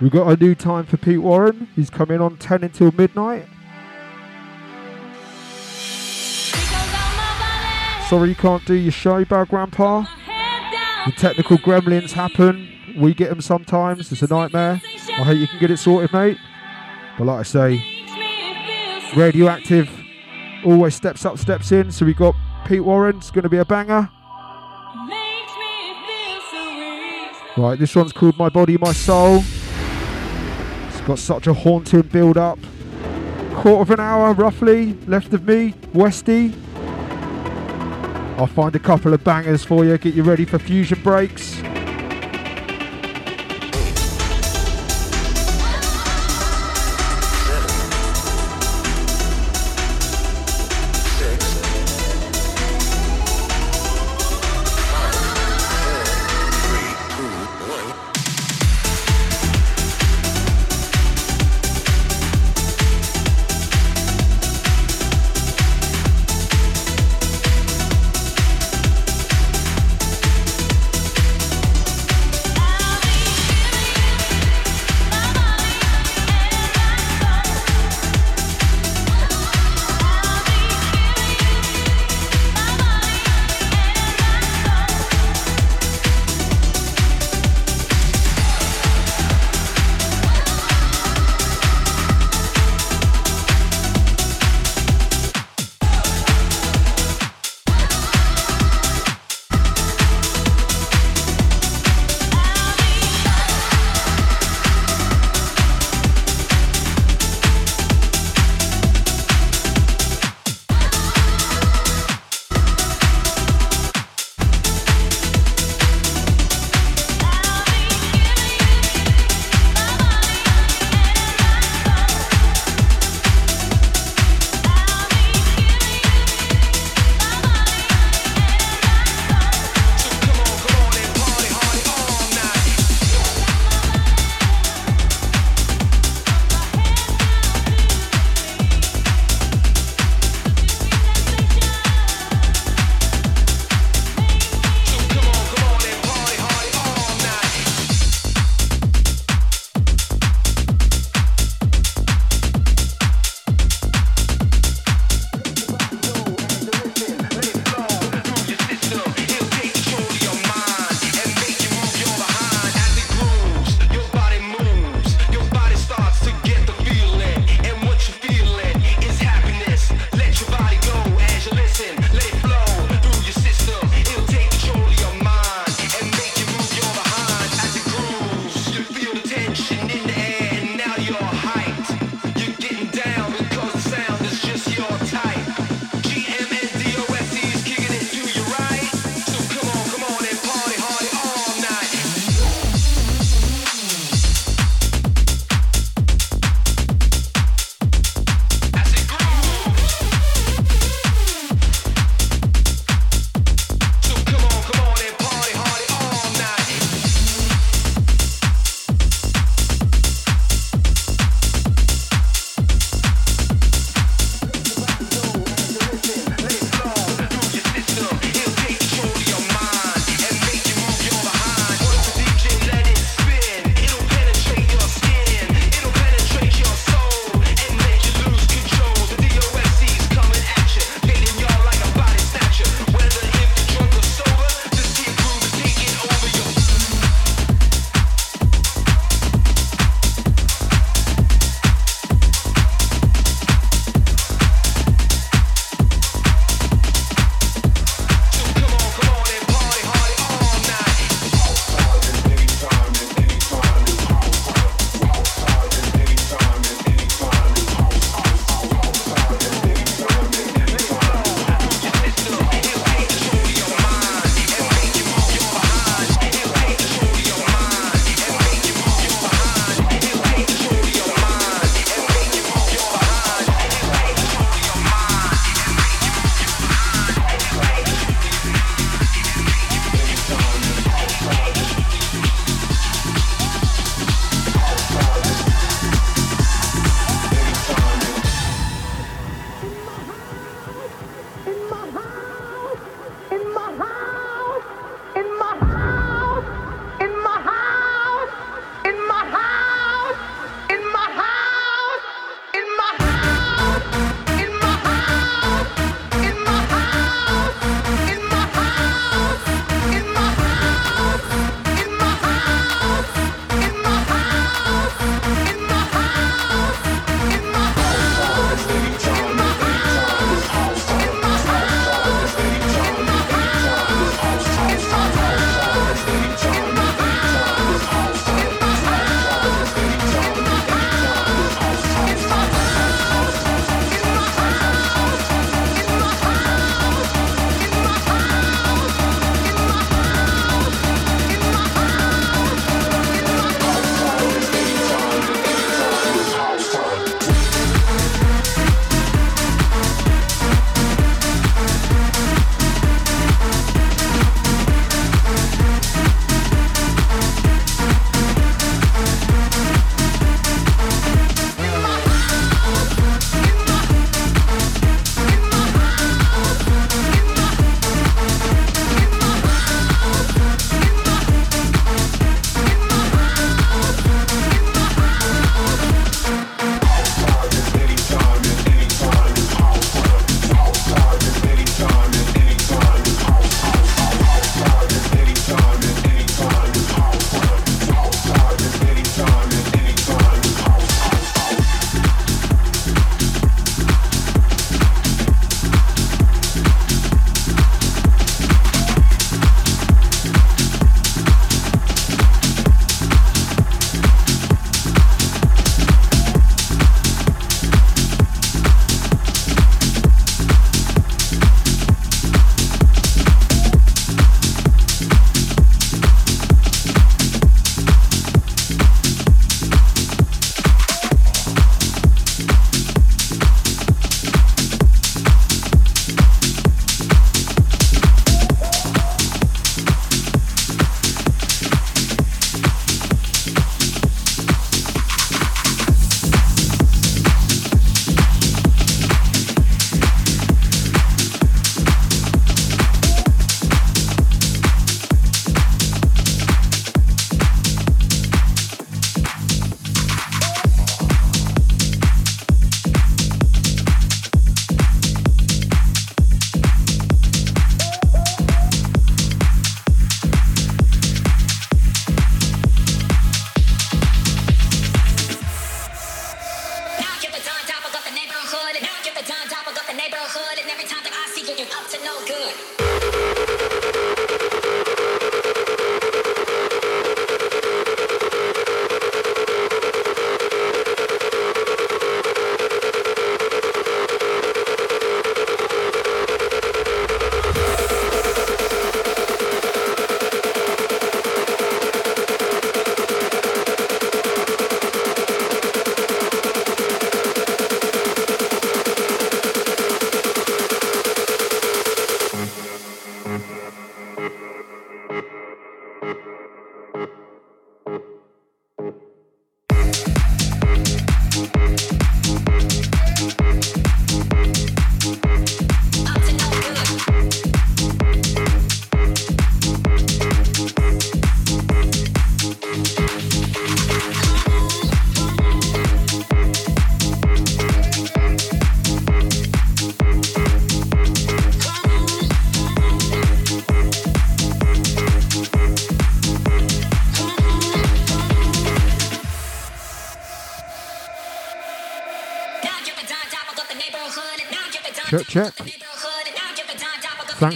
We've 0.00 0.12
got 0.12 0.28
a 0.28 0.36
new 0.36 0.54
time 0.54 0.86
for 0.86 0.96
Pete 0.96 1.20
Warren. 1.20 1.66
He's 1.74 1.90
coming 1.90 2.20
on 2.20 2.36
10 2.36 2.62
until 2.62 2.92
midnight. 2.92 3.46
Sorry 8.08 8.28
you 8.28 8.36
can't 8.36 8.64
do 8.64 8.74
your 8.74 8.92
show, 8.92 9.24
Bad 9.24 9.48
Grandpa. 9.48 10.04
The 11.06 11.12
technical 11.12 11.58
gremlins 11.58 12.12
happen. 12.12 12.70
We 12.96 13.12
get 13.12 13.28
them 13.28 13.40
sometimes. 13.40 14.12
It's 14.12 14.22
a 14.22 14.28
nightmare. 14.28 14.80
I 14.84 15.24
hope 15.24 15.36
you 15.36 15.48
can 15.48 15.58
get 15.58 15.72
it 15.72 15.78
sorted, 15.78 16.12
mate. 16.12 16.38
But 17.18 17.24
like 17.24 17.40
I 17.40 17.42
say, 17.42 17.84
radioactive 19.16 19.90
always 20.64 20.94
steps 20.94 21.24
up, 21.24 21.38
steps 21.38 21.72
in. 21.72 21.90
So 21.90 22.06
we 22.06 22.14
got 22.14 22.36
Pete 22.66 22.84
Warren. 22.84 23.16
It's 23.16 23.32
going 23.32 23.42
to 23.42 23.48
be 23.48 23.58
a 23.58 23.64
banger. 23.64 24.08
Right, 27.56 27.78
this 27.78 27.94
one's 27.94 28.12
called 28.12 28.36
My 28.36 28.48
Body, 28.48 28.76
My 28.78 28.92
Soul. 28.92 29.44
It's 30.88 31.00
got 31.02 31.20
such 31.20 31.46
a 31.46 31.54
haunting 31.54 32.02
build 32.02 32.36
up. 32.36 32.58
Quarter 33.52 33.82
of 33.82 33.90
an 33.92 34.00
hour 34.00 34.32
roughly 34.32 34.94
left 35.06 35.32
of 35.32 35.46
me, 35.46 35.72
Westy. 35.92 36.52
I'll 38.36 38.48
find 38.48 38.74
a 38.74 38.80
couple 38.80 39.14
of 39.14 39.22
bangers 39.22 39.62
for 39.62 39.84
you, 39.84 39.96
get 39.98 40.14
you 40.14 40.24
ready 40.24 40.44
for 40.44 40.58
fusion 40.58 41.00
breaks. 41.04 41.62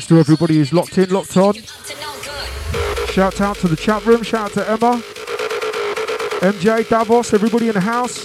To 0.08 0.18
everybody 0.18 0.54
who's 0.54 0.72
locked 0.72 0.96
in, 0.96 1.10
locked 1.10 1.36
on. 1.36 1.54
Shout 3.08 3.40
out 3.42 3.56
to 3.56 3.68
the 3.68 3.76
chat 3.76 4.04
room. 4.06 4.22
Shout 4.22 4.56
out 4.56 4.64
to 4.64 4.70
Emma, 4.70 5.02
MJ, 6.40 6.88
Davos, 6.88 7.34
everybody 7.34 7.68
in 7.68 7.74
the 7.74 7.80
house. 7.80 8.24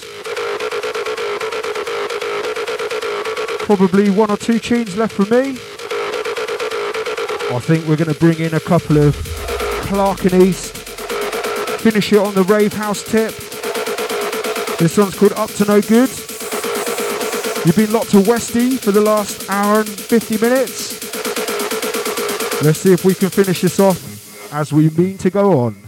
Probably 3.66 4.10
one 4.10 4.32
or 4.32 4.38
two 4.38 4.60
tunes 4.60 4.96
left 4.96 5.14
for 5.14 5.24
me. 5.24 5.58
I 7.54 7.60
think 7.60 7.86
we're 7.86 7.98
going 7.98 8.14
to 8.14 8.20
bring 8.20 8.40
in 8.40 8.54
a 8.54 8.60
couple 8.62 8.98
of 8.98 9.16
Clark 9.84 10.24
and 10.24 10.42
East. 10.42 10.78
Finish 11.82 12.14
it 12.14 12.20
on 12.20 12.34
the 12.34 12.44
rave 12.44 12.74
house 12.74 13.04
tip. 13.04 13.36
This 14.78 14.98
one's 14.98 15.18
called 15.18 15.34
Up 15.34 15.50
to 15.56 15.66
No 15.66 15.82
Good. 15.82 16.10
You've 17.66 17.76
been 17.76 17.92
locked 17.92 18.12
to 18.12 18.22
Westy 18.22 18.78
for 18.78 18.92
the 18.92 19.02
last 19.02 19.50
hour 19.50 19.82
and 19.82 19.90
50 19.90 20.38
minutes. 20.38 20.93
Let's 22.64 22.80
see 22.80 22.94
if 22.94 23.04
we 23.04 23.14
can 23.14 23.30
finish 23.30 23.60
this 23.60 23.78
off 23.78 24.54
as 24.54 24.72
we 24.72 24.90
mean 24.92 25.18
to 25.18 25.30
go 25.30 25.60
on. 25.60 25.83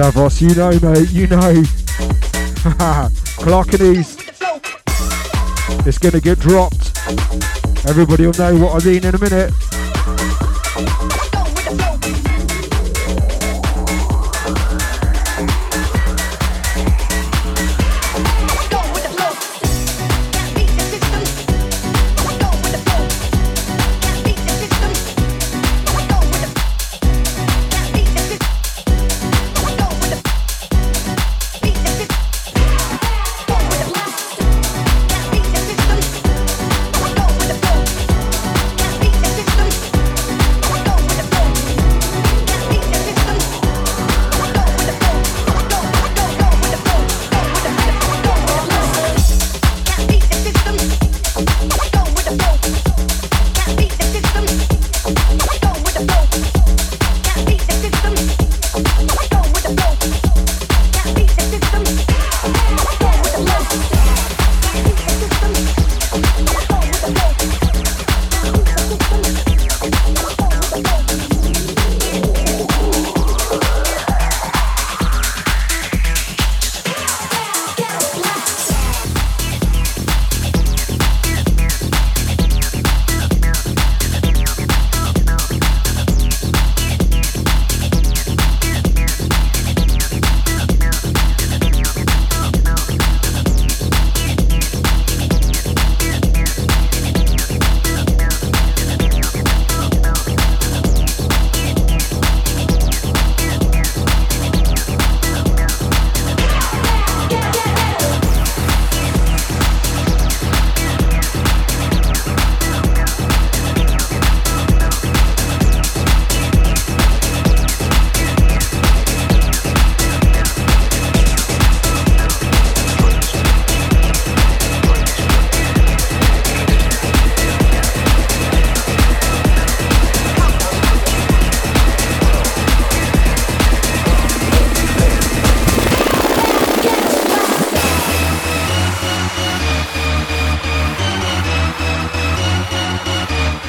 Davos, 0.00 0.40
you 0.40 0.54
know, 0.54 0.70
mate, 0.80 1.10
you 1.10 1.26
know. 1.26 1.62
Clark 3.36 3.74
and 3.74 3.98
East. 3.98 4.32
It's 5.86 5.98
gonna 5.98 6.22
get 6.22 6.38
dropped. 6.40 6.96
Everybody 7.86 8.24
will 8.24 8.32
know 8.32 8.56
what 8.56 8.82
I 8.82 8.86
mean 8.86 9.04
in 9.04 9.14
a 9.14 9.18
minute. 9.18 9.52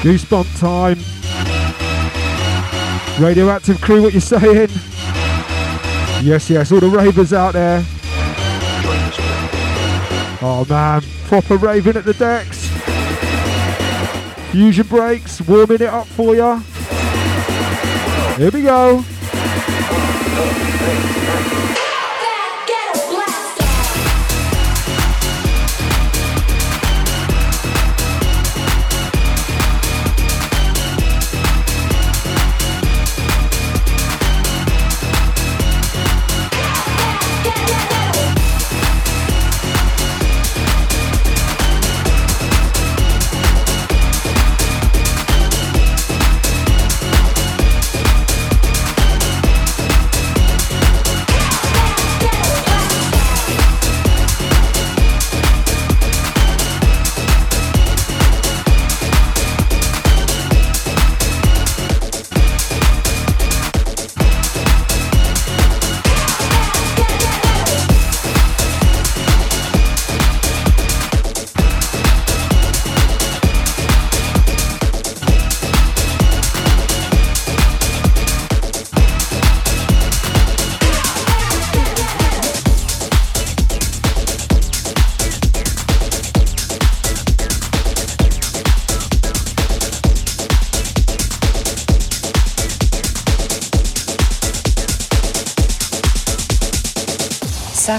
Goosebump 0.02 0.58
time. 0.58 0.98
Radioactive 3.24 3.80
crew, 3.80 4.02
what 4.02 4.12
you 4.12 4.18
saying? 4.18 4.68
Yes, 6.24 6.50
yes, 6.50 6.72
all 6.72 6.80
the 6.80 6.88
ravers 6.88 7.32
out 7.32 7.52
there. 7.52 7.84
Oh 10.44 10.66
man, 10.68 11.02
proper 11.26 11.56
raving 11.56 11.96
at 11.96 12.04
the 12.04 12.14
decks. 12.14 12.66
Fusion 14.50 14.88
breaks, 14.88 15.40
warming 15.42 15.76
it 15.76 15.82
up 15.82 16.08
for 16.08 16.34
you. 16.34 16.58
Here 18.38 18.50
we 18.50 18.62
go. 18.62 19.04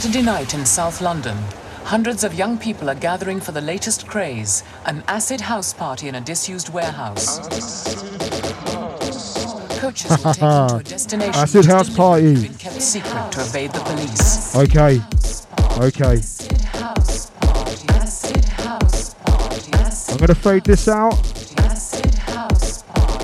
Saturday 0.03 0.25
night 0.25 0.53
in 0.53 0.65
South 0.65 0.99
London. 0.99 1.37
Hundreds 1.85 2.25
of 2.25 2.33
young 2.33 2.57
people 2.57 2.89
are 2.89 2.95
gathering 2.95 3.39
for 3.39 3.53
the 3.53 3.61
latest 3.61 4.05
craze 4.05 4.61
an 4.85 5.01
acid 5.07 5.39
house 5.39 5.73
party 5.73 6.09
in 6.09 6.15
a 6.15 6.19
disused 6.19 6.73
warehouse. 6.73 7.39
Coaches 9.79 10.09
will 10.09 10.33
take 10.33 10.41
them 10.41 10.67
to 10.67 10.73
a 10.73 10.75
ah, 10.75 10.79
destination 10.79 11.33
Acid 11.35 11.65
house 11.67 11.89
party. 11.95 12.49
kept 12.49 12.81
secret 12.81 13.31
to 13.31 13.39
evade 13.39 13.71
the 13.71 13.79
police. 13.79 14.53
Okay. 14.57 14.99
Okay. 15.79 16.19
I'm 20.11 20.17
gonna 20.17 20.35
fade 20.35 20.65
this 20.65 20.89
out. 20.89 21.13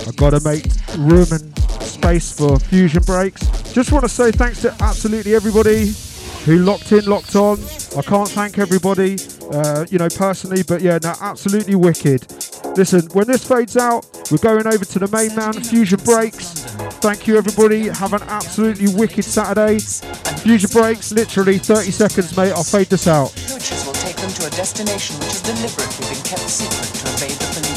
I've 0.08 0.16
gotta 0.16 0.40
make 0.46 0.64
room 0.98 1.28
and 1.34 1.60
space 1.84 2.32
for 2.32 2.58
fusion 2.58 3.04
breaks. 3.04 3.46
Just 3.74 3.92
want 3.92 4.06
to 4.06 4.10
say 4.10 4.32
thanks 4.32 4.62
to 4.62 4.74
absolutely 4.80 5.36
everybody 5.36 5.94
who 6.46 6.60
locked 6.60 6.92
in, 6.92 7.06
locked 7.06 7.36
on. 7.36 7.60
I 7.98 8.02
can't 8.02 8.30
thank 8.30 8.58
everybody, 8.58 9.18
uh, 9.52 9.86
you 9.90 9.98
know, 9.98 10.10
personally, 10.10 10.64
but 10.64 10.82
yeah, 10.82 11.00
no, 11.02 11.14
absolutely 11.22 11.76
wicked. 11.76 12.26
Listen, 12.78 13.02
when 13.14 13.28
this 13.28 13.48
fades 13.48 13.78
out, 13.78 14.06
we're 14.32 14.38
going 14.38 14.68
over 14.68 14.86
to 14.86 15.00
the 15.00 15.08
main 15.08 15.36
man, 15.36 15.54
Fusion 15.54 16.00
Breaks. 16.06 16.66
Thank 17.02 17.28
you, 17.28 17.38
everybody. 17.38 17.88
Have 17.88 18.14
an 18.14 18.24
absolutely 18.24 18.94
wicked 18.96 19.26
Saturday. 19.26 19.80
Fusion 19.80 20.70
Breaks, 20.72 21.12
literally 21.12 21.58
30 21.58 21.92
seconds, 21.92 22.38
mate. 22.38 22.52
I'll 22.52 22.64
fade 22.64 22.88
this 22.88 23.08
out. 23.08 23.34
Coaches 23.48 23.86
will 23.86 23.94
take 23.94 24.16
them 24.18 24.30
to 24.32 24.48
a 24.48 24.50
destination 24.52 25.18
which 25.20 25.42
deliberately 25.44 26.06
been 26.14 26.24
kept 26.24 26.50
secret 26.50 26.88
to 26.94 27.26
evade 27.26 27.38
the 27.40 27.46
police. 27.54 27.69